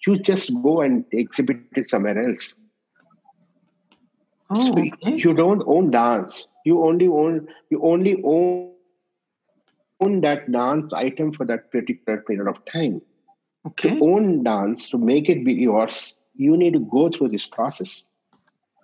You 0.07 0.18
just 0.18 0.53
go 0.62 0.81
and 0.83 1.05
exhibit 1.11 1.59
it 1.75 1.88
somewhere 1.88 2.29
else. 2.29 2.55
Oh, 4.51 4.70
okay. 4.70 5.16
you 5.16 5.33
don't 5.33 5.62
own 5.66 5.90
dance. 5.90 6.46
You 6.64 6.85
only 6.85 7.09
own 7.09 7.48
you 7.70 7.83
only 7.83 8.22
own 8.25 8.72
own 10.01 10.20
that 10.20 10.51
dance 10.51 10.92
item 10.92 11.33
for 11.33 11.46
that 11.46 11.70
particular 11.70 12.20
period 12.22 12.48
of 12.48 12.64
time. 12.64 13.01
Okay. 13.66 13.90
To 13.90 14.05
own 14.05 14.42
dance, 14.42 14.88
to 14.90 14.98
make 14.98 15.29
it 15.29 15.44
be 15.44 15.53
yours, 15.53 16.14
you 16.35 16.57
need 16.57 16.72
to 16.72 16.81
go 16.81 17.09
through 17.09 17.29
this 17.29 17.46
process, 17.46 18.05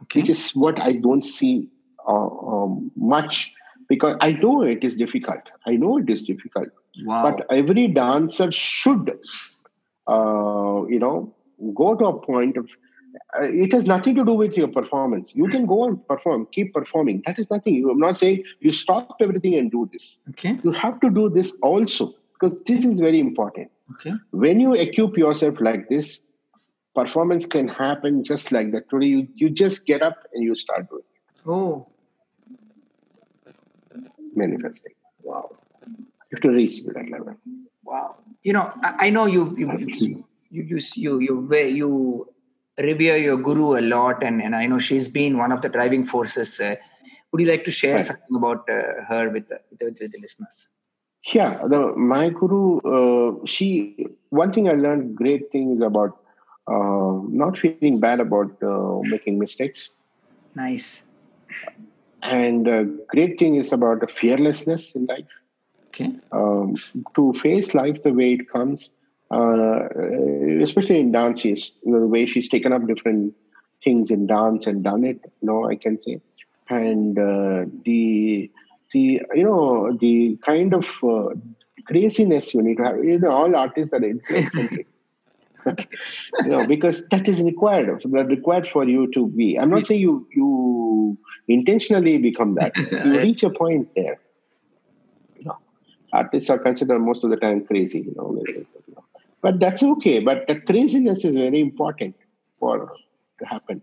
okay. 0.02 0.20
which 0.20 0.30
is 0.30 0.52
what 0.52 0.80
I 0.80 0.92
don't 0.92 1.22
see 1.22 1.68
uh, 2.06 2.28
um, 2.28 2.92
much 2.96 3.52
because 3.88 4.16
I 4.20 4.32
know 4.32 4.62
it 4.62 4.84
is 4.84 4.96
difficult. 4.96 5.40
I 5.66 5.72
know 5.72 5.98
it 5.98 6.08
is 6.08 6.22
difficult. 6.22 6.68
Wow. 7.04 7.22
But 7.22 7.46
every 7.50 7.88
dancer 7.88 8.52
should, 8.52 9.18
uh, 10.06 10.84
you 10.88 10.98
know, 10.98 11.34
go 11.74 11.96
to 11.96 12.06
a 12.06 12.18
point 12.20 12.56
of 12.56 12.68
Uh, 13.38 13.46
it 13.46 13.72
has 13.72 13.84
nothing 13.84 14.14
to 14.14 14.24
do 14.24 14.32
with 14.32 14.56
your 14.56 14.68
performance. 14.68 15.34
You 15.34 15.48
can 15.48 15.66
go 15.66 15.84
and 15.84 16.06
perform, 16.08 16.46
keep 16.52 16.72
performing. 16.72 17.22
That 17.26 17.38
is 17.38 17.50
nothing. 17.50 17.86
I'm 17.90 17.98
not 17.98 18.16
saying 18.16 18.44
you 18.60 18.72
stop 18.72 19.16
everything 19.20 19.54
and 19.54 19.70
do 19.70 19.88
this. 19.92 20.20
Okay. 20.30 20.58
You 20.64 20.72
have 20.72 21.00
to 21.00 21.10
do 21.10 21.28
this 21.28 21.56
also 21.62 22.14
because 22.32 22.58
this 22.64 22.84
is 22.84 23.00
very 23.00 23.20
important. 23.20 23.70
Okay. 23.94 24.12
When 24.30 24.60
you 24.60 24.74
equip 24.74 25.16
yourself 25.16 25.56
like 25.60 25.88
this, 25.88 26.20
performance 26.94 27.46
can 27.46 27.68
happen 27.68 28.24
just 28.24 28.50
like 28.52 28.72
that. 28.72 28.88
Today, 28.90 29.06
you, 29.06 29.28
you 29.34 29.50
just 29.50 29.86
get 29.86 30.02
up 30.02 30.16
and 30.32 30.42
you 30.42 30.54
start 30.56 30.88
doing. 30.88 31.02
Oh. 31.46 31.86
Manifesting. 34.34 34.92
Wow. 35.22 35.50
You 35.86 36.06
have 36.32 36.40
to 36.42 36.50
reach 36.50 36.84
that 36.84 37.10
level. 37.10 37.36
Wow. 37.84 38.16
You 38.42 38.52
know, 38.52 38.72
I, 38.82 39.06
I 39.06 39.10
know 39.10 39.26
you 39.26 39.54
you 39.56 39.72
you 39.78 40.24
you 40.50 40.66
you 40.66 40.80
you, 40.94 41.20
you, 41.20 41.48
you 41.50 42.28
revere 42.78 43.16
your 43.16 43.36
guru 43.36 43.78
a 43.78 43.82
lot, 43.82 44.22
and, 44.22 44.42
and 44.42 44.54
I 44.54 44.66
know 44.66 44.78
she's 44.78 45.08
been 45.08 45.36
one 45.36 45.52
of 45.52 45.60
the 45.60 45.68
driving 45.68 46.06
forces. 46.06 46.60
Uh, 46.60 46.76
would 47.30 47.40
you 47.42 47.48
like 47.48 47.64
to 47.64 47.70
share 47.70 47.96
right. 47.96 48.06
something 48.06 48.36
about 48.36 48.68
uh, 48.70 49.04
her 49.08 49.30
with 49.30 49.48
the, 49.48 49.60
with, 49.70 49.98
with 50.00 50.12
the 50.12 50.18
listeners? 50.20 50.68
Yeah, 51.32 51.60
the, 51.66 51.94
my 51.96 52.30
guru, 52.30 52.78
uh, 52.80 53.44
she, 53.44 54.06
one 54.30 54.52
thing 54.52 54.68
I 54.68 54.72
learned 54.72 55.16
great 55.16 55.50
things 55.50 55.80
about 55.80 56.18
uh, 56.66 57.20
not 57.28 57.58
feeling 57.58 57.98
bad 58.00 58.20
about 58.20 58.62
uh, 58.62 59.00
making 59.02 59.38
mistakes. 59.38 59.90
Nice. 60.54 61.02
And 62.22 62.64
great 63.08 63.38
thing 63.38 63.56
is 63.56 63.72
about 63.72 64.10
fearlessness 64.12 64.92
in 64.94 65.06
life. 65.06 65.26
Okay. 65.88 66.12
Um, 66.32 66.76
to 67.16 67.32
face 67.42 67.74
life 67.74 68.02
the 68.02 68.12
way 68.12 68.32
it 68.32 68.48
comes 68.48 68.90
uh, 69.30 69.88
especially 70.62 71.00
in 71.00 71.12
dance, 71.12 71.40
she's 71.40 71.72
you 71.84 71.92
know, 71.92 72.00
the 72.00 72.06
way 72.06 72.26
she's 72.26 72.48
taken 72.48 72.72
up 72.72 72.86
different 72.86 73.34
things 73.84 74.10
in 74.10 74.26
dance 74.26 74.66
and 74.66 74.82
done 74.82 75.04
it. 75.04 75.20
You 75.40 75.48
know, 75.48 75.68
I 75.68 75.76
can 75.76 75.98
say, 75.98 76.20
and 76.68 77.18
uh, 77.18 77.64
the 77.84 78.50
the 78.92 79.22
you 79.34 79.44
know 79.44 79.96
the 80.00 80.38
kind 80.44 80.74
of 80.74 80.86
uh, 81.02 81.34
craziness 81.86 82.54
you 82.54 82.62
need 82.62 82.76
to 82.76 82.84
have. 82.84 83.04
You 83.04 83.18
know, 83.18 83.30
all 83.30 83.54
artists 83.54 83.92
are 83.92 84.02
eccentric. 84.02 84.86
you 86.44 86.48
know, 86.48 86.66
because 86.66 87.06
that 87.08 87.28
is 87.28 87.42
required. 87.42 88.02
That 88.02 88.26
required 88.28 88.68
for 88.68 88.84
you 88.84 89.10
to 89.12 89.26
be. 89.26 89.58
I'm 89.58 89.70
not 89.70 89.86
saying 89.86 90.00
you 90.00 90.26
you 90.32 91.18
intentionally 91.48 92.18
become 92.18 92.54
that. 92.54 92.72
You 92.76 93.20
reach 93.20 93.42
a 93.42 93.50
point 93.50 93.88
there. 93.94 94.18
You 95.36 95.44
know, 95.46 95.58
artists 96.12 96.50
are 96.50 96.58
considered 96.58 97.00
most 97.00 97.24
of 97.24 97.30
the 97.30 97.36
time 97.36 97.64
crazy. 97.64 98.00
You 98.00 98.14
know, 98.16 98.42
but 99.42 99.60
that's 99.60 99.82
okay. 99.82 100.20
But 100.20 100.46
the 100.48 100.60
craziness 100.60 101.24
is 101.24 101.36
very 101.36 101.60
important 101.60 102.16
for 102.58 102.92
to 103.38 103.46
happen. 103.46 103.82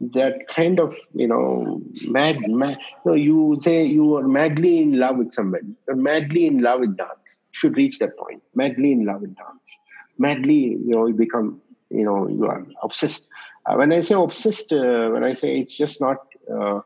That 0.00 0.46
kind 0.54 0.78
of, 0.78 0.94
you 1.14 1.28
know, 1.28 1.80
mad, 2.06 2.38
mad. 2.48 2.78
You, 3.06 3.14
you 3.16 3.58
say 3.60 3.84
you 3.84 4.16
are 4.16 4.28
madly 4.28 4.78
in 4.78 4.98
love 4.98 5.16
with 5.16 5.32
somebody. 5.32 5.68
You're 5.86 5.96
madly 5.96 6.46
in 6.46 6.58
love 6.58 6.80
with 6.80 6.96
dance. 6.96 7.38
Should 7.52 7.76
reach 7.76 7.98
that 8.00 8.16
point. 8.18 8.42
Madly 8.54 8.92
in 8.92 9.06
love 9.06 9.22
with 9.22 9.34
dance. 9.36 9.78
Madly, 10.18 10.76
you 10.84 10.94
know, 10.94 11.06
you 11.06 11.14
become, 11.14 11.62
you 11.90 12.04
know, 12.04 12.28
you 12.28 12.44
are 12.46 12.66
obsessed. 12.82 13.28
Uh, 13.64 13.76
when 13.76 13.92
I 13.92 14.00
say 14.00 14.14
obsessed, 14.14 14.72
uh, 14.72 15.08
when 15.10 15.24
I 15.24 15.32
say 15.32 15.58
it's 15.58 15.74
just 15.74 16.00
not 16.00 16.18
uh, 16.52 16.80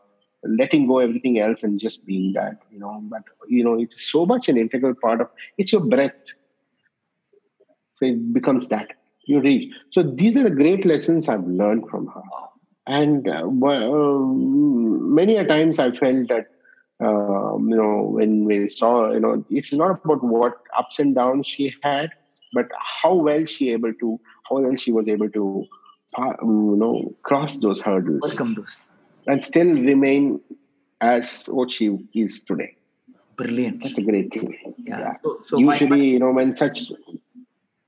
letting 0.45 0.87
go 0.87 0.99
everything 0.99 1.39
else 1.39 1.65
and 1.65 1.81
just 1.81 2.07
being 2.07 2.33
that, 2.35 2.59
you 2.71 2.79
know, 2.79 3.01
but 3.05 3.23
you 3.49 3.65
know, 3.65 3.79
it's 3.79 4.11
so 4.11 4.25
much 4.25 4.49
an 4.49 4.57
integral 4.57 4.95
part 4.95 5.21
of. 5.21 5.29
It's 5.59 5.73
your 5.73 5.83
breath 5.83 6.15
so 8.01 8.07
it 8.07 8.33
becomes 8.33 8.69
that 8.69 8.89
you 9.27 9.41
reach. 9.41 9.73
So 9.93 10.03
these 10.03 10.37
are 10.37 10.43
the 10.43 10.51
great 10.51 10.85
lessons 10.85 11.29
I've 11.29 11.47
learned 11.47 11.89
from 11.89 12.07
her. 12.09 12.23
And 12.87 13.29
uh, 13.29 13.43
uh, 13.47 14.19
many 15.19 15.37
a 15.37 15.47
times 15.47 15.79
I 15.79 15.91
felt 15.93 16.29
that 16.29 16.47
um, 17.01 17.69
you 17.69 17.77
know 17.77 18.03
when 18.19 18.45
we 18.45 18.67
saw 18.67 19.13
you 19.13 19.21
know 19.21 19.45
it's 19.51 19.73
not 19.73 20.01
about 20.05 20.25
what 20.25 20.59
ups 20.77 20.99
and 20.99 21.15
downs 21.15 21.47
she 21.47 21.75
had, 21.83 22.11
but 22.53 22.67
how 22.81 23.15
well 23.15 23.45
she 23.45 23.71
able 23.71 23.93
to 23.95 24.19
how 24.49 24.61
well 24.61 24.77
she 24.77 24.93
was 24.93 25.09
able 25.09 25.31
to 25.31 25.67
uh, 26.19 26.33
you 26.43 26.77
know, 26.77 27.15
cross 27.23 27.57
those 27.59 27.81
hurdles 27.81 28.21
Welcome 28.23 28.55
those. 28.55 28.79
and 29.27 29.45
still 29.45 29.69
remain 29.69 30.41
as 31.01 31.45
what 31.47 31.71
she 31.73 31.99
is 32.15 32.43
today. 32.43 32.77
Brilliant. 33.37 33.83
That's 33.83 33.99
a 33.99 34.03
great 34.03 34.33
thing. 34.33 34.75
Yeah. 34.79 35.15
So, 35.23 35.39
so 35.45 35.59
my- 35.59 35.75
usually, 35.75 36.05
you 36.07 36.19
know, 36.19 36.33
when 36.33 36.55
such, 36.55 36.91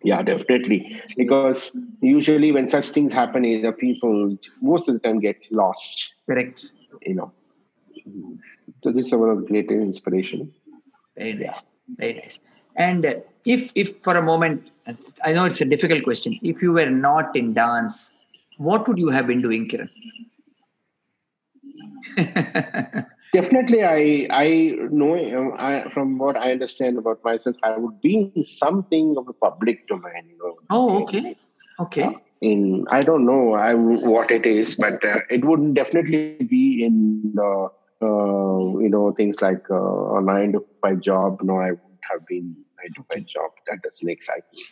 yeah, 0.05 0.23
definitely, 0.23 1.01
because 1.17 1.77
usually 2.01 2.53
when 2.53 2.69
such 2.69 2.89
things 2.91 3.13
happen, 3.13 3.45
know, 3.63 3.73
people 3.73 4.37
most 4.61 4.89
of 4.89 4.95
the 4.95 5.01
time 5.01 5.21
get 5.21 5.47
lost. 5.51 6.13
correct. 6.29 6.71
You 7.03 7.15
know, 7.15 7.33
so 8.83 8.93
this 8.93 9.07
is 9.07 9.15
one 9.15 9.31
of 9.31 9.41
the 9.43 9.47
greatest 9.47 9.83
inspiration. 9.83 10.53
Very 11.17 11.35
nice. 11.35 11.65
Very 11.97 12.15
nice. 12.15 12.39
And 12.77 13.05
uh, 13.05 13.15
if, 13.45 13.71
if 13.75 13.99
for 14.03 14.17
a 14.17 14.23
moment, 14.23 14.71
I 15.25 15.33
know 15.33 15.45
it's 15.45 15.61
a 15.61 15.65
difficult 15.65 16.05
question. 16.05 16.39
If 16.43 16.63
you 16.63 16.73
were 16.73 16.91
not 16.91 17.37
in 17.37 17.55
dance, 17.55 18.13
what 18.59 18.89
would 18.89 18.99
you 18.99 19.09
have 19.11 19.27
been 19.27 19.43
doing, 19.43 19.69
Kiran? 19.69 19.89
Definitely, 23.33 23.83
I 23.83 24.27
I 24.31 24.77
know 24.91 25.15
um, 25.39 25.55
I, 25.59 25.85
from 25.95 26.19
what 26.19 26.37
I 26.37 26.53
understand 26.53 26.99
about 26.99 27.25
myself, 27.25 27.57
I 27.63 27.79
would 27.79 28.01
be 28.03 28.31
in 28.35 28.45
something 28.45 29.15
of 29.17 29.27
a 29.29 29.33
public 29.33 29.89
domain. 29.89 30.29
You 30.29 30.39
know, 30.39 30.59
oh, 30.71 31.03
okay. 31.05 31.37
Okay. 31.81 32.15
in 32.43 32.85
I 32.91 33.03
don't 33.03 33.25
know 33.25 33.55
I, 33.55 33.73
what 33.75 34.31
it 34.31 34.45
is, 34.45 34.77
but 34.77 35.05
uh, 35.05 35.21
it 35.31 35.45
would 35.45 35.75
definitely 35.75 36.37
be 36.51 36.85
in 36.85 37.35
uh, 37.39 37.65
uh, 38.03 38.79
you 38.85 38.91
know 38.91 39.13
things 39.13 39.41
like 39.41 39.65
uh, 39.71 40.17
a 40.17 40.21
nine 40.21 40.53
to 40.53 40.65
five 40.83 41.01
job. 41.01 41.41
No, 41.43 41.57
I 41.57 41.71
wouldn't 41.71 42.05
have 42.11 42.27
been 42.27 42.55
nine 42.79 42.93
to 42.97 43.05
five 43.11 43.27
job. 43.27 43.51
That 43.69 43.83
doesn't 43.83 44.09
excite 44.09 44.45
me. 44.53 44.63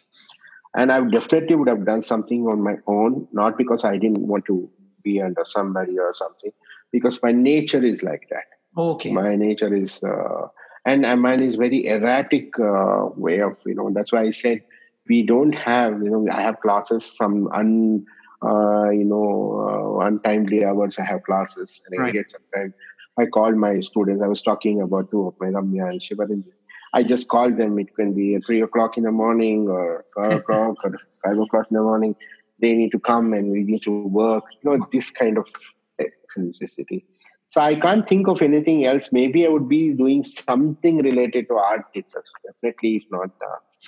And 0.75 0.93
I 0.93 1.01
definitely 1.09 1.57
would 1.57 1.69
have 1.69 1.87
done 1.87 2.03
something 2.03 2.47
on 2.47 2.63
my 2.63 2.77
own, 2.87 3.27
not 3.33 3.57
because 3.57 3.85
I 3.85 3.97
didn't 3.97 4.27
want 4.27 4.45
to 4.47 4.71
be 5.03 5.21
under 5.21 5.45
somebody 5.45 5.99
or 5.99 6.13
something, 6.13 6.53
because 6.93 7.21
my 7.23 7.33
nature 7.33 7.85
is 7.85 8.03
like 8.03 8.27
that. 8.31 8.45
Okay. 8.77 9.13
My 9.13 9.37
nature 9.37 9.75
is, 9.75 10.03
uh, 10.03 10.49
and 10.87 11.03
mine 11.21 11.43
is 11.43 11.57
very 11.57 11.87
erratic 11.87 12.59
uh, 12.59 13.09
way 13.17 13.41
of, 13.41 13.57
you 13.67 13.75
know, 13.75 13.91
that's 13.93 14.13
why 14.13 14.23
I 14.23 14.31
said 14.31 14.63
we 15.09 15.23
don't 15.25 15.53
have, 15.53 16.03
you 16.03 16.11
know, 16.11 16.27
I 16.33 16.43
have 16.43 16.61
classes, 16.61 17.05
some 17.17 17.49
un, 17.53 18.05
uh, 18.43 18.91
you 18.91 19.05
know, 19.05 19.99
uh, 20.01 20.07
untimely 20.07 20.65
hours 20.65 20.99
I 20.99 21.05
have 21.05 21.23
classes. 21.25 21.83
And 21.87 22.01
I 22.01 22.05
Right. 22.05 22.13
get 22.15 22.31
sometimes, 22.31 22.75
I 23.19 23.27
called 23.27 23.57
my 23.57 23.81
students, 23.81 24.23
I 24.23 24.29
was 24.29 24.43
talking 24.43 24.81
about 24.81 25.11
two 25.11 25.27
of 25.27 25.35
my 25.41 25.49
Ramya 25.49 25.91
and 25.91 26.01
Shivaranjan. 26.01 26.53
I 26.93 27.03
just 27.03 27.29
called 27.29 27.57
them, 27.57 27.79
it 27.79 27.95
can 27.95 28.15
be 28.15 28.35
at 28.37 28.47
three 28.47 28.63
o'clock 28.63 28.97
in 28.97 29.05
the 29.05 29.13
morning 29.13 29.69
or 29.69 30.05
four 30.15 30.25
o'clock 30.41 30.77
or 30.85 30.93
five 31.25 31.39
o'clock 31.39 31.67
in 31.71 31.77
the 31.77 31.83
morning. 31.83 32.17
They 32.61 32.75
need 32.75 32.93
to 32.93 33.01
come 33.01 33.33
and 33.33 33.51
we 33.51 33.63
need 33.63 33.83
to 33.83 34.07
work, 34.09 34.45
you 34.63 34.71
know, 34.71 34.87
this 34.93 35.11
kind 35.11 35.39
of 35.39 35.47
eccentricity. 36.01 37.05
So 37.47 37.61
I 37.61 37.79
can't 37.79 38.09
think 38.09 38.29
of 38.29 38.43
anything 38.43 38.85
else. 38.85 39.11
Maybe 39.13 39.45
I 39.45 39.49
would 39.49 39.69
be 39.69 39.93
doing 39.93 40.23
something 40.23 40.99
related 40.99 41.49
to 41.49 41.55
art 41.55 41.87
itself. 41.95 42.25
Definitely, 42.45 42.97
if 42.97 43.03
not 43.11 43.31
dance. 43.41 43.79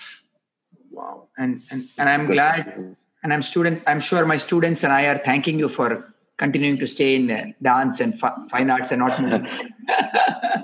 Wow. 0.90 1.28
And, 1.38 1.62
and, 1.70 1.88
and 1.96 2.08
I'm 2.08 2.26
glad 2.26 2.96
and 3.22 3.32
I'm 3.32 3.42
student. 3.42 3.82
I'm 3.86 4.00
sure 4.00 4.26
my 4.26 4.36
students 4.36 4.82
and 4.82 4.92
I 4.92 5.04
are 5.06 5.16
thanking 5.16 5.58
you 5.58 5.68
for 5.68 6.12
continuing 6.38 6.78
to 6.78 6.86
stay 6.86 7.14
in 7.14 7.54
dance 7.62 8.00
and 8.00 8.18
fi- 8.18 8.34
fine 8.50 8.68
arts 8.68 8.90
and 8.90 9.00
not 9.00 9.20
moving. 9.20 9.46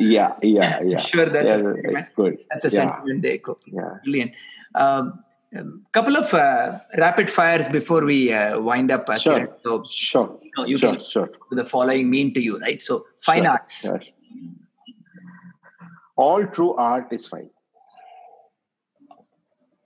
Yeah, 0.01 0.35
yeah, 0.43 0.81
yeah. 0.85 0.97
Sure, 0.99 1.27
that's 1.27 1.45
a 1.45 1.49
yeah, 1.49 1.57
sentiment. 1.57 1.95
that's 1.95 2.09
good. 2.11 2.39
That's 2.53 2.65
a 2.67 2.69
yeah, 2.69 2.95
sentiment 2.95 3.23
they 3.23 3.33
echo. 3.33 3.59
yeah. 3.67 3.97
Brilliant. 4.05 4.33
Um, 4.77 5.25
um, 5.57 5.87
couple 5.93 6.17
of 6.17 6.33
uh, 6.35 6.79
rapid 6.99 7.31
fires 7.31 7.69
before 7.69 8.05
we 8.05 8.33
uh, 8.33 8.61
wind 8.61 8.91
up. 8.91 9.09
Uh, 9.09 9.19
Sure. 9.19 9.57
So 9.65 9.85
Sure. 9.91 10.39
No, 10.57 10.65
you 10.67 10.79
sure, 10.79 10.97
can- 10.97 11.05
sure. 11.09 11.31
the 11.51 11.65
following 11.65 12.11
mean 12.11 12.35
to 12.35 12.41
you, 12.41 12.59
right? 12.59 12.81
So 12.83 13.07
fine 13.23 13.45
sure, 13.45 13.53
arts. 13.53 13.81
sure. 13.83 14.01
All 16.17 16.45
true 16.47 16.75
art 16.75 17.13
is 17.13 17.27
fine. 17.27 17.49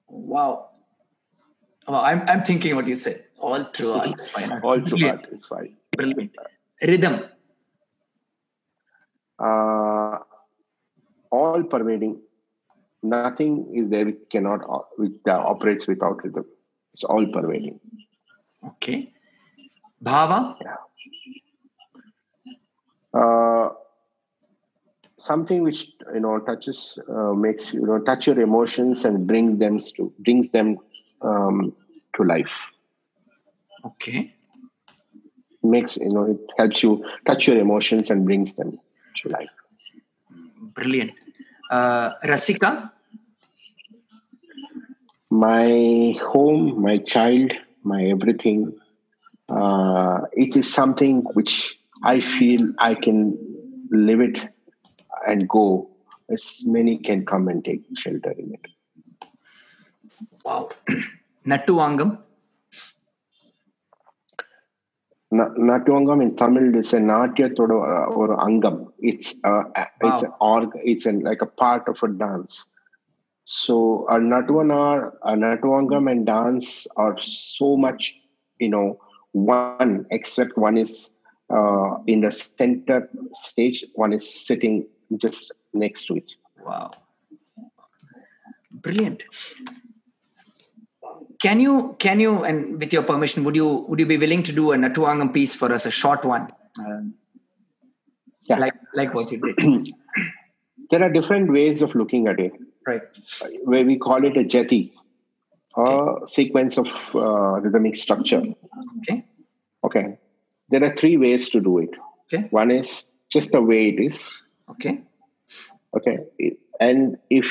Wow. 0.08 0.70
Wow, 1.88 2.00
I'm, 2.02 2.22
I'm 2.28 2.42
thinking 2.42 2.74
what 2.76 2.86
you 2.86 2.94
said. 2.94 3.24
All 3.38 3.64
true 3.64 3.92
art 3.92 4.18
is 4.18 4.28
fine. 4.30 4.52
All 4.62 4.80
true 4.80 4.88
Brilliant. 4.90 5.20
art 5.24 5.32
is 5.32 5.46
fine. 5.46 5.76
Brilliant. 5.96 6.30
Rhythm. 6.80 7.24
Uh, 9.38 10.18
all 11.30 11.62
pervading. 11.64 12.20
Nothing 13.02 13.72
is 13.74 13.88
there 13.88 14.04
which 14.06 14.18
cannot 14.30 14.60
which 14.96 15.12
uh, 15.28 15.32
operates 15.32 15.86
without 15.88 16.22
rhythm. 16.22 16.44
It's 16.92 17.04
all 17.04 17.26
pervading. 17.26 17.80
Okay. 18.66 19.12
Bhava. 20.02 20.56
uh, 23.14 23.68
something 25.18 25.62
which 25.62 25.88
you 26.14 26.20
know 26.20 26.38
touches 26.40 26.98
uh, 27.08 27.32
makes 27.32 27.72
you 27.74 27.84
know 27.86 27.98
touch 28.00 28.26
your 28.26 28.40
emotions 28.40 29.04
and 29.04 29.26
brings 29.26 29.58
them 29.58 29.78
to 29.96 30.12
brings 30.20 30.48
them 30.50 30.78
um, 31.22 31.72
to 32.16 32.24
life 32.24 32.52
Okay. 33.84 34.34
makes 35.62 35.96
you 35.96 36.12
know 36.12 36.24
it 36.24 36.40
helps 36.58 36.82
you 36.82 37.04
touch 37.26 37.46
your 37.48 37.58
emotions 37.58 38.10
and 38.10 38.24
brings 38.24 38.54
them 38.54 38.78
to 39.16 39.28
life 39.28 39.50
Brilliant. 40.74 41.12
Uh, 41.72 42.12
Rasika. 42.30 42.90
my 45.30 46.14
home 46.30 46.64
my 46.86 46.98
child 47.12 47.52
my 47.90 48.00
everything 48.14 48.58
uh, 49.48 50.20
it 50.44 50.56
is 50.60 50.66
something 50.78 51.22
which 51.38 51.54
i 52.04 52.20
feel 52.20 52.60
i 52.88 52.94
can 53.06 53.18
live 54.08 54.20
it 54.20 54.38
and 55.26 55.48
go 55.48 55.64
as 56.36 56.44
many 56.76 56.98
can 56.98 57.24
come 57.32 57.48
and 57.48 57.64
take 57.64 57.82
shelter 58.04 58.32
in 58.42 58.52
it 58.58 58.66
Wow. 60.44 60.70
Nattuvangam. 61.46 62.08
Na- 62.10 62.31
Natyangam 65.32 66.22
in 66.22 66.36
Tamil 66.36 66.74
is 66.76 66.92
a 66.92 66.98
uh, 66.98 68.04
or 68.18 68.36
angam. 68.36 68.92
It's 68.98 69.34
a- 69.44 69.86
it's 70.02 70.22
an 70.22 70.32
org. 70.40 70.70
It's 70.84 71.06
an, 71.06 71.20
like 71.20 71.40
a 71.42 71.46
part 71.46 71.88
of 71.88 71.96
a 72.02 72.08
dance. 72.08 72.68
So 73.44 74.06
a 74.08 74.16
Natuvana, 74.16 75.10
a 75.22 75.32
Nattuvangam 75.32 76.10
and 76.10 76.26
dance 76.26 76.86
are 76.96 77.16
so 77.18 77.76
much, 77.76 78.20
you 78.58 78.68
know, 78.68 79.00
one. 79.32 80.06
Except 80.10 80.56
one 80.56 80.76
is 80.76 81.10
uh, 81.50 81.96
in 82.06 82.20
the 82.20 82.30
center 82.30 83.08
stage. 83.32 83.84
One 83.94 84.12
is 84.12 84.28
sitting 84.46 84.86
just 85.16 85.52
next 85.72 86.06
to 86.06 86.16
it. 86.16 86.32
Wow. 86.64 86.90
Brilliant. 88.70 89.24
Can 91.42 91.58
you 91.60 91.96
can 91.98 92.20
you 92.20 92.44
and 92.44 92.78
with 92.78 92.92
your 92.92 93.02
permission 93.02 93.42
would 93.44 93.56
you 93.56 93.68
would 93.88 93.98
you 94.00 94.06
be 94.06 94.16
willing 94.16 94.42
to 94.44 94.52
do 94.52 94.72
a 94.72 94.76
Nattuvangam 94.76 95.32
piece 95.34 95.54
for 95.54 95.72
us 95.72 95.86
a 95.86 95.90
short 95.90 96.24
one 96.24 96.46
um, 96.78 97.14
Yeah. 98.50 98.58
like 98.64 98.74
like 98.94 99.14
what 99.14 99.32
you 99.32 99.38
did 99.46 99.58
There 100.90 101.02
are 101.02 101.10
different 101.10 101.50
ways 101.52 101.80
of 101.82 101.94
looking 101.94 102.26
at 102.32 102.38
it. 102.38 102.52
right 102.86 103.02
where 103.64 103.84
we 103.90 103.96
call 104.06 104.24
it 104.28 104.36
a 104.36 104.44
jati, 104.54 104.92
a 105.76 106.26
sequence 106.26 106.78
of 106.82 106.88
uh, 107.14 107.60
rhythmic 107.64 107.96
structure. 107.96 108.42
okay 109.00 109.24
Okay. 109.88 110.04
There 110.70 110.84
are 110.84 110.94
three 111.00 111.16
ways 111.16 111.48
to 111.54 111.60
do 111.60 111.78
it. 111.78 111.90
okay 112.26 112.42
One 112.50 112.70
is 112.70 113.06
just 113.36 113.50
the 113.56 113.62
way 113.72 113.80
it 113.92 113.98
is. 114.08 114.30
okay 114.74 114.94
Okay. 115.98 116.16
And 116.80 117.16
if 117.30 117.48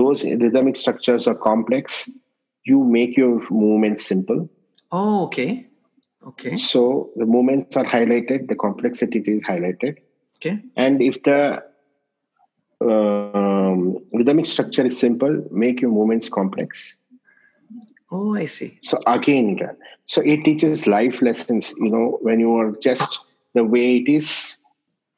those 0.00 0.24
rhythmic 0.24 0.76
structures 0.76 1.26
are 1.26 1.34
complex, 1.34 2.10
you 2.64 2.84
make 2.84 3.16
your 3.16 3.42
movements 3.50 4.06
simple. 4.06 4.48
oh 4.90 5.24
okay 5.24 5.66
okay 6.26 6.54
So 6.56 7.10
the 7.16 7.26
movements 7.26 7.76
are 7.76 7.84
highlighted, 7.84 8.48
the 8.48 8.54
complexity 8.54 9.18
is 9.26 9.42
highlighted. 9.42 9.98
okay 10.36 10.60
And 10.76 11.02
if 11.02 11.22
the 11.22 11.62
um, 12.80 13.98
rhythmic 14.12 14.46
structure 14.46 14.84
is 14.84 14.98
simple, 14.98 15.44
make 15.50 15.80
your 15.80 15.90
movements 15.90 16.28
complex. 16.28 16.96
oh 18.10 18.34
I 18.34 18.46
see 18.46 18.78
So 18.82 18.98
again, 19.06 19.58
so 20.04 20.20
it 20.22 20.44
teaches 20.44 20.86
life 20.86 21.20
lessons. 21.22 21.72
You 21.78 21.90
know, 21.90 22.18
when 22.22 22.40
you 22.40 22.54
are 22.56 22.72
just 22.80 23.20
the 23.54 23.64
way 23.64 23.96
it 23.98 24.08
is, 24.08 24.56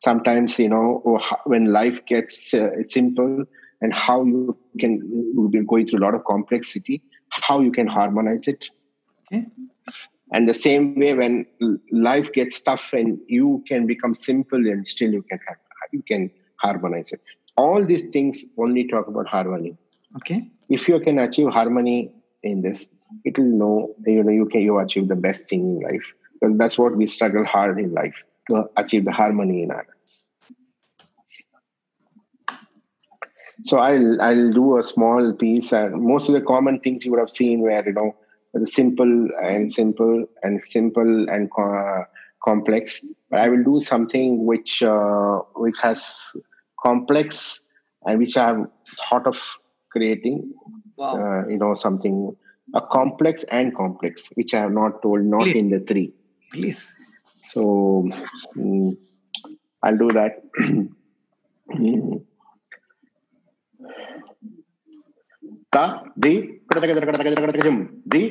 sometimes 0.05 0.59
you 0.59 0.69
know 0.69 1.03
when 1.47 1.73
life 1.73 1.99
gets 2.07 2.53
uh, 2.55 2.71
simple 2.83 3.45
and 3.85 3.95
how 4.01 4.17
you 4.25 4.57
can 4.83 4.97
we've 5.37 5.51
been 5.57 5.67
going 5.73 5.87
through 5.87 6.01
a 6.01 6.05
lot 6.07 6.17
of 6.19 6.25
complexity, 6.31 7.03
how 7.49 7.61
you 7.67 7.73
can 7.79 7.93
harmonize 7.99 8.49
it. 8.55 8.71
okay 9.27 9.45
And 10.37 10.49
the 10.51 10.55
same 10.61 10.87
way, 11.01 11.13
when 11.21 11.35
life 12.07 12.29
gets 12.37 12.61
tough 12.69 12.87
and 13.01 13.19
you 13.39 13.49
can 13.69 13.87
become 13.91 14.15
simple 14.15 14.71
and 14.75 14.89
still 14.95 15.13
you 15.19 15.23
can 15.31 15.41
have, 15.49 15.59
you 15.93 16.03
can 16.11 16.31
harmonize 16.65 17.13
it. 17.17 17.21
All 17.65 17.87
these 17.93 18.07
things 18.17 18.45
only 18.67 18.89
talk 18.95 19.07
about 19.15 19.29
harmony 19.37 19.77
okay 20.19 20.41
if 20.69 20.89
you 20.89 20.99
can 21.01 21.19
achieve 21.19 21.49
harmony 21.49 22.13
in 22.43 22.63
this, 22.63 22.89
it 23.25 23.39
will 23.39 23.53
know 23.63 23.95
you 24.07 24.23
know 24.23 24.31
you 24.31 24.47
can 24.47 24.61
you 24.61 24.79
achieve 24.79 25.09
the 25.09 25.21
best 25.27 25.49
thing 25.49 25.61
in 25.61 25.81
life 25.81 26.07
because 26.35 26.57
that's 26.57 26.79
what 26.79 26.97
we 26.97 27.07
struggle 27.07 27.45
hard 27.45 27.79
in 27.79 27.93
life 27.93 28.15
to 28.49 28.65
achieve 28.77 29.05
the 29.05 29.13
harmony 29.13 29.63
in 29.63 29.71
our 29.71 29.87
lives. 29.93 30.04
So 33.63 33.79
I'll 33.79 34.21
I'll 34.21 34.53
do 34.53 34.79
a 34.79 34.83
small 34.83 35.33
piece, 35.33 35.73
and 35.73 36.03
most 36.03 36.29
of 36.29 36.35
the 36.35 36.41
common 36.41 36.81
things 36.81 37.05
you 37.05 37.13
would 37.13 37.21
have 37.21 37.31
seen 37.31 37.61
where 37.61 37.85
you 37.87 37.93
know 37.93 38.17
the 38.53 38.67
simple 38.67 39.29
and 39.43 39.73
simple 39.73 40.27
and 40.43 40.63
simple 40.65 41.29
and 41.29 41.51
uh, 41.59 42.03
complex. 42.45 43.05
But 43.31 43.41
I 43.41 43.49
will 43.49 43.63
do 43.63 43.81
something 43.81 44.45
which 44.45 44.83
uh, 44.83 45.39
which 45.55 45.77
has 45.83 46.37
complex 46.85 47.61
and 48.05 48.19
which 48.19 48.37
I 48.37 48.49
have 48.49 48.67
thought 49.09 49.27
of 49.27 49.37
creating. 49.91 50.53
Wow. 50.97 51.17
Uh, 51.17 51.49
you 51.49 51.59
know 51.59 51.75
something 51.75 52.37
a 52.75 52.81
complex 52.81 53.45
and 53.45 53.75
complex, 53.77 54.31
which 54.35 54.55
I 54.55 54.61
have 54.61 54.73
not 54.73 55.03
told, 55.03 55.25
not 55.25 55.43
Please. 55.43 55.57
in 55.57 55.71
the 55.71 55.81
three. 55.81 56.13
Please. 56.53 56.95
So 57.41 58.09
um, 58.57 58.97
I'll 59.83 59.99
do 59.99 60.09
that. 60.11 60.43
Ta, 65.75 66.07
di, 66.15 66.63
di, 68.07 68.31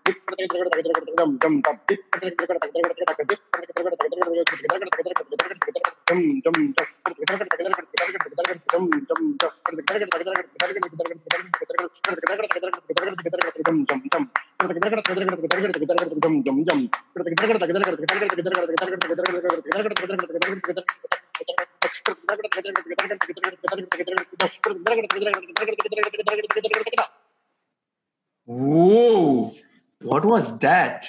Whoa, 28.47 29.53
what 30.03 30.25
was 30.25 30.57
that? 30.59 31.07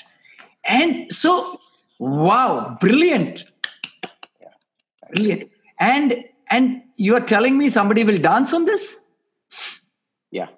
And 0.65 1.13
so, 1.13 1.57
wow, 1.99 2.77
brilliant. 2.81 3.45
Brilliant. 5.15 5.51
And 5.79 6.25
and 6.51 6.83
you 6.97 7.15
are 7.17 7.21
telling 7.21 7.59
me 7.59 7.69
somebody 7.71 8.05
will 8.05 8.19
dance 8.19 8.53
on 8.53 8.65
this? 8.65 9.11
Yeah. 10.31 10.49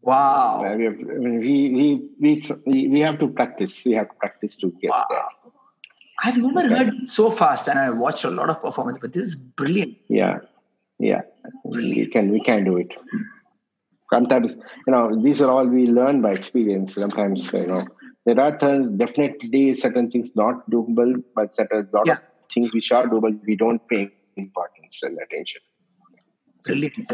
Wow. 0.00 0.74
we, 0.76 0.84
have, 0.84 0.96
we, 0.98 2.08
we, 2.20 2.50
we, 2.66 2.88
we 2.88 3.00
have 3.00 3.18
to 3.20 3.28
practice. 3.28 3.84
We 3.84 3.92
have 3.92 4.08
to 4.08 4.14
practice 4.14 4.56
to 4.56 4.70
get 4.80 4.90
wow. 4.90 5.06
there. 5.10 5.22
I've 6.24 6.38
never 6.38 6.60
okay. 6.60 6.74
heard 6.74 7.08
so 7.08 7.30
fast, 7.30 7.68
and 7.68 7.78
I 7.78 7.90
watched 7.90 8.24
a 8.24 8.30
lot 8.30 8.48
of 8.48 8.62
performance, 8.62 8.98
but 9.00 9.12
this 9.12 9.26
is 9.26 9.34
brilliant. 9.34 9.96
Yeah, 10.08 10.38
yeah, 10.98 11.22
brilliant. 11.64 11.96
we 11.96 12.06
can 12.06 12.30
we 12.30 12.40
can 12.40 12.64
do 12.64 12.76
it. 12.76 12.92
Sometimes, 14.12 14.56
you 14.86 14.92
know, 14.92 15.22
these 15.22 15.40
are 15.40 15.50
all 15.50 15.66
we 15.66 15.86
learn 15.86 16.20
by 16.20 16.32
experience. 16.32 16.94
Sometimes, 16.94 17.52
you 17.52 17.66
know, 17.66 17.84
there 18.26 18.38
are 18.38 18.52
definitely 19.02 19.74
certain 19.74 20.10
things 20.10 20.36
not 20.36 20.68
doable, 20.70 21.22
but 21.34 21.54
certain 21.54 21.88
lot 21.92 22.06
yeah. 22.06 22.14
of 22.14 22.20
things 22.52 22.72
which 22.72 22.92
are 22.92 23.06
doable, 23.06 23.38
we 23.46 23.56
don't 23.56 23.86
pay 23.88 24.10
importance 24.36 25.00
and 25.02 25.18
attention. 25.18 25.62
Brilliant. 26.64 27.12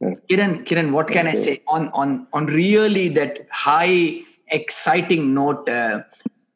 Yeah. 0.00 0.14
Kiran, 0.30 0.64
Kiran, 0.64 0.92
what 0.92 1.08
can 1.08 1.26
okay. 1.26 1.36
I 1.36 1.40
say 1.40 1.62
on 1.66 1.88
on 1.88 2.28
on 2.32 2.46
really 2.46 3.08
that 3.08 3.40
high 3.50 4.20
exciting 4.46 5.34
note? 5.34 5.68
Uh, 5.68 6.02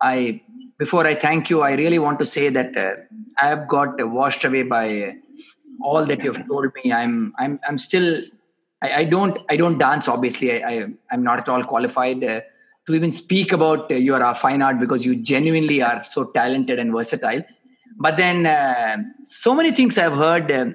I 0.00 0.40
before 0.78 1.06
I 1.06 1.14
thank 1.14 1.50
you, 1.50 1.62
I 1.62 1.72
really 1.72 1.98
want 1.98 2.20
to 2.20 2.24
say 2.24 2.50
that 2.50 2.76
uh, 2.76 2.94
I 3.38 3.48
have 3.48 3.66
got 3.66 3.96
washed 4.10 4.44
away 4.44 4.62
by 4.62 5.16
all 5.80 6.04
that 6.04 6.22
you've 6.22 6.46
told 6.46 6.70
me. 6.84 6.92
I'm 6.92 7.34
I'm 7.36 7.58
I'm 7.66 7.78
still 7.78 8.22
I, 8.82 8.92
I 9.00 9.04
don't 9.04 9.38
I 9.48 9.56
don't 9.56 9.78
dance. 9.78 10.08
Obviously, 10.08 10.62
I, 10.62 10.70
I 10.70 10.88
am 11.12 11.22
not 11.22 11.38
at 11.38 11.48
all 11.48 11.64
qualified 11.64 12.22
uh, 12.24 12.40
to 12.86 12.94
even 12.94 13.12
speak 13.12 13.52
about 13.52 13.90
uh, 13.90 13.94
your 13.94 14.22
uh, 14.22 14.34
fine 14.34 14.60
art 14.60 14.80
because 14.80 15.06
you 15.06 15.14
genuinely 15.16 15.80
are 15.82 16.02
so 16.04 16.24
talented 16.24 16.78
and 16.78 16.92
versatile. 16.92 17.42
But 17.96 18.16
then 18.16 18.46
uh, 18.46 18.98
so 19.26 19.54
many 19.54 19.70
things 19.72 19.98
I've 19.98 20.14
heard 20.14 20.50
um, 20.50 20.74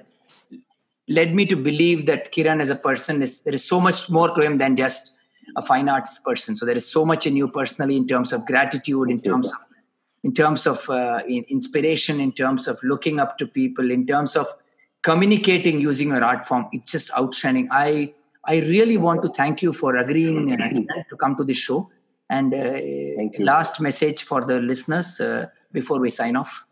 led 1.08 1.36
me 1.36 1.46
to 1.48 1.56
believe 1.56 2.06
that 2.06 2.32
Kiran 2.32 2.62
as 2.62 2.70
a 2.70 2.76
person 2.76 3.22
is 3.22 3.42
there 3.42 3.54
is 3.54 3.66
so 3.66 3.82
much 3.82 4.10
more 4.10 4.30
to 4.30 4.42
him 4.42 4.58
than 4.58 4.76
just 4.76 5.14
a 5.56 5.62
fine 5.62 5.90
arts 5.90 6.20
person. 6.20 6.56
So 6.56 6.66
there 6.66 6.78
is 6.78 6.88
so 6.88 7.06
much 7.06 7.26
in 7.26 7.36
you 7.36 7.48
personally 7.48 7.98
in 7.98 8.08
terms 8.08 8.32
of 8.32 8.46
gratitude, 8.46 9.10
in 9.10 9.22
terms 9.22 9.48
of 9.48 9.54
in 10.24 10.34
terms 10.34 10.66
of 10.66 10.90
uh, 10.90 11.22
in 11.28 11.44
inspiration, 11.50 12.20
in 12.20 12.32
terms 12.32 12.68
of 12.68 12.80
looking 12.84 13.20
up 13.20 13.38
to 13.40 13.48
people, 13.48 13.92
in 13.92 14.06
terms 14.06 14.36
of 14.36 14.48
communicating 15.04 15.80
using 15.80 16.10
your 16.10 16.24
art 16.24 16.48
form. 16.48 16.68
It's 16.72 16.92
just 16.92 17.12
outstanding. 17.18 17.70
I 17.72 18.14
I 18.46 18.60
really 18.60 18.98
want 18.98 19.22
to 19.24 19.30
thank 19.30 19.62
you 19.62 19.74
for 19.74 19.98
agreeing 19.98 20.54
uh, 20.54 21.04
to 21.10 21.16
come 21.18 21.36
to 21.36 21.44
this 21.44 21.58
show. 21.58 21.90
And 22.30 22.54
uh, 22.54 22.80
last 23.40 23.80
message 23.80 24.24
for 24.24 24.44
the 24.44 24.60
listeners 24.60 25.20
uh, 25.20 25.48
before 25.72 26.00
we 26.00 26.10
sign 26.10 26.36
off. 26.36 26.66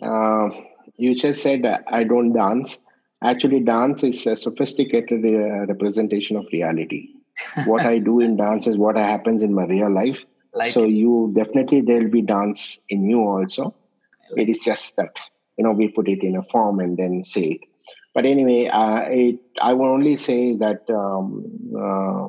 Uh, 0.00 0.48
you 0.96 1.14
just 1.14 1.42
said 1.42 1.64
I 1.88 2.04
don't 2.04 2.32
dance. 2.32 2.80
Actually, 3.22 3.60
dance 3.60 4.04
is 4.04 4.26
a 4.26 4.36
sophisticated 4.36 5.24
uh, 5.24 5.66
representation 5.66 6.36
of 6.36 6.46
reality. 6.52 7.08
what 7.64 7.84
I 7.84 7.98
do 7.98 8.20
in 8.20 8.36
dance 8.36 8.66
is 8.66 8.76
what 8.76 8.96
happens 8.96 9.42
in 9.42 9.54
my 9.54 9.64
real 9.64 9.92
life. 9.92 10.24
Like 10.54 10.72
so, 10.72 10.84
it. 10.84 10.90
you 10.90 11.32
definitely 11.34 11.80
there'll 11.82 12.10
be 12.10 12.22
dance 12.22 12.80
in 12.88 13.08
you 13.08 13.20
also. 13.20 13.74
Like 14.30 14.42
it 14.42 14.48
is 14.48 14.62
just 14.64 14.96
that 14.96 15.20
you 15.56 15.64
know 15.64 15.72
we 15.72 15.88
put 15.88 16.08
it 16.08 16.22
in 16.22 16.36
a 16.36 16.42
form 16.44 16.80
and 16.80 16.96
then 16.96 17.24
say 17.24 17.42
it. 17.42 17.60
But 18.14 18.24
anyway, 18.24 18.66
uh, 18.68 19.00
it, 19.10 19.40
I 19.60 19.74
will 19.74 19.88
only 19.88 20.16
say 20.16 20.56
that 20.56 20.88
um, 20.88 21.44
uh, 21.78 22.28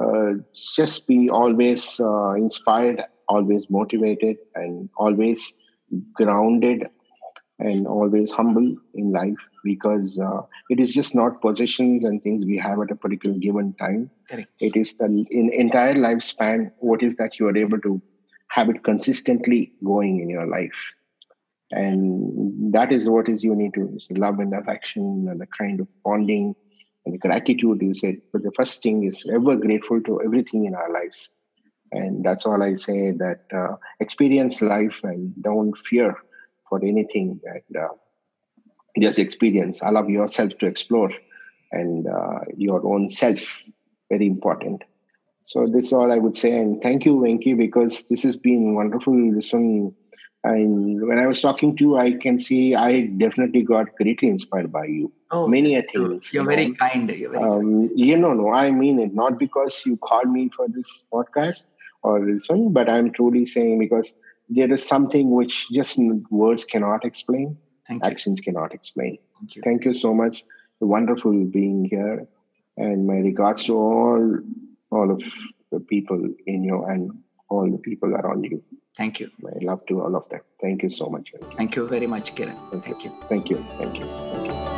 uh, 0.00 0.32
just 0.74 1.06
be 1.06 1.28
always 1.28 2.00
uh, 2.00 2.32
inspired, 2.32 3.02
always 3.28 3.68
motivated, 3.68 4.38
and 4.54 4.88
always 4.96 5.54
grounded 6.14 6.88
and 7.58 7.86
always 7.86 8.32
humble 8.32 8.74
in 8.94 9.12
life 9.12 9.36
because 9.62 10.18
uh, 10.18 10.40
it 10.70 10.80
is 10.80 10.94
just 10.94 11.14
not 11.14 11.42
possessions 11.42 12.04
and 12.04 12.22
things 12.22 12.46
we 12.46 12.56
have 12.56 12.80
at 12.80 12.90
a 12.90 12.96
particular 12.96 13.36
given 13.36 13.74
time. 13.74 14.10
Correct. 14.30 14.48
It 14.60 14.76
is 14.76 14.94
the 14.94 15.04
in 15.30 15.50
entire 15.52 15.94
lifespan. 15.94 16.70
What 16.78 17.02
is 17.02 17.16
that 17.16 17.38
you 17.38 17.48
are 17.48 17.56
able 17.56 17.78
to 17.80 18.00
have 18.48 18.70
it 18.70 18.82
consistently 18.82 19.72
going 19.84 20.20
in 20.20 20.28
your 20.28 20.46
life, 20.46 20.72
and 21.70 22.72
that 22.72 22.92
is 22.92 23.08
what 23.08 23.28
is 23.28 23.44
need 23.44 23.74
to 23.74 23.98
love 24.10 24.38
and 24.38 24.54
affection 24.54 25.26
and 25.30 25.40
the 25.40 25.46
kind 25.56 25.80
of 25.80 25.88
bonding 26.04 26.54
and 27.06 27.20
gratitude. 27.20 27.80
You 27.80 27.94
said, 27.94 28.16
but 28.32 28.42
the 28.42 28.52
first 28.56 28.82
thing 28.82 29.04
is 29.04 29.24
ever 29.32 29.56
grateful 29.56 30.00
to 30.02 30.20
everything 30.22 30.64
in 30.64 30.74
our 30.74 30.92
lives, 30.92 31.30
and 31.92 32.24
that's 32.24 32.46
all 32.46 32.62
I 32.62 32.74
say. 32.74 33.12
That 33.12 33.38
uh, 33.54 33.76
experience 34.00 34.62
life 34.62 34.96
and 35.02 35.32
don't 35.42 35.76
fear 35.88 36.16
for 36.68 36.80
anything 36.82 37.40
and 37.44 37.76
uh, 37.82 37.88
just 38.98 39.18
experience 39.18 39.80
allow 39.82 40.06
yourself 40.06 40.52
to 40.60 40.66
explore 40.66 41.10
and 41.72 42.06
uh, 42.08 42.40
your 42.56 42.84
own 42.86 43.08
self 43.08 43.38
very 44.10 44.26
important 44.26 44.82
so 45.42 45.64
this 45.72 45.86
is 45.86 45.92
all 45.92 46.10
i 46.10 46.18
would 46.18 46.36
say 46.36 46.56
and 46.56 46.82
thank 46.82 47.04
you 47.04 47.14
venki 47.16 47.56
because 47.56 48.04
this 48.04 48.22
has 48.22 48.36
been 48.36 48.74
wonderful 48.74 49.14
listen 49.34 49.94
and 50.44 51.06
when 51.06 51.18
i 51.18 51.26
was 51.26 51.40
talking 51.40 51.76
to 51.76 51.84
you 51.84 51.96
i 51.96 52.12
can 52.12 52.38
see 52.38 52.74
i 52.74 53.00
definitely 53.24 53.62
got 53.62 53.94
greatly 53.96 54.28
inspired 54.28 54.72
by 54.72 54.84
you 54.84 55.12
oh, 55.30 55.46
many 55.46 55.74
a 55.76 55.82
things 55.82 56.32
you're 56.32 56.42
you 56.42 56.48
very 56.48 56.72
kind 56.74 57.10
you're 57.10 57.30
very 57.30 57.44
um, 57.44 57.88
kind. 57.88 57.90
you 57.94 58.16
know 58.16 58.32
no 58.32 58.50
i 58.50 58.70
mean 58.70 58.98
it 58.98 59.14
not 59.14 59.38
because 59.38 59.82
you 59.84 59.96
called 59.98 60.30
me 60.30 60.48
for 60.56 60.66
this 60.68 61.04
podcast 61.12 61.66
or 62.02 62.24
this 62.24 62.48
one 62.48 62.72
but 62.72 62.88
i'm 62.88 63.12
truly 63.12 63.44
saying 63.44 63.78
because 63.78 64.16
there 64.50 64.72
is 64.72 64.84
something 64.84 65.30
which 65.30 65.68
just 65.70 65.98
words 66.28 66.64
cannot 66.64 67.04
explain, 67.04 67.56
Thank 67.86 68.04
actions 68.04 68.40
cannot 68.40 68.74
explain. 68.74 69.18
Thank 69.38 69.54
you. 69.54 69.62
Thank 69.64 69.84
you 69.84 69.94
so 69.94 70.12
much. 70.12 70.44
Wonderful 70.80 71.44
being 71.44 71.84
here, 71.84 72.26
and 72.76 73.06
my 73.06 73.14
regards 73.14 73.64
to 73.64 73.76
all 73.76 74.38
all 74.90 75.10
of 75.10 75.22
the 75.70 75.78
people 75.78 76.20
in 76.46 76.64
you 76.64 76.84
and 76.84 77.12
all 77.48 77.70
the 77.70 77.78
people 77.78 78.12
around 78.12 78.44
you. 78.44 78.62
Thank 78.96 79.20
you. 79.20 79.30
My 79.40 79.52
love 79.60 79.86
to 79.86 80.02
all 80.02 80.16
of 80.16 80.28
them. 80.28 80.40
Thank 80.60 80.82
you 80.82 80.90
so 80.90 81.08
much. 81.08 81.32
Thank 81.56 81.76
you 81.76 81.86
very 81.86 82.06
much, 82.06 82.34
Kiran. 82.34 82.82
Thank 82.82 83.04
you. 83.04 83.12
Thank 83.28 83.50
you. 83.50 83.56
Thank 83.78 83.98
you. 83.98 84.04
Thank 84.04 84.46
you. 84.48 84.69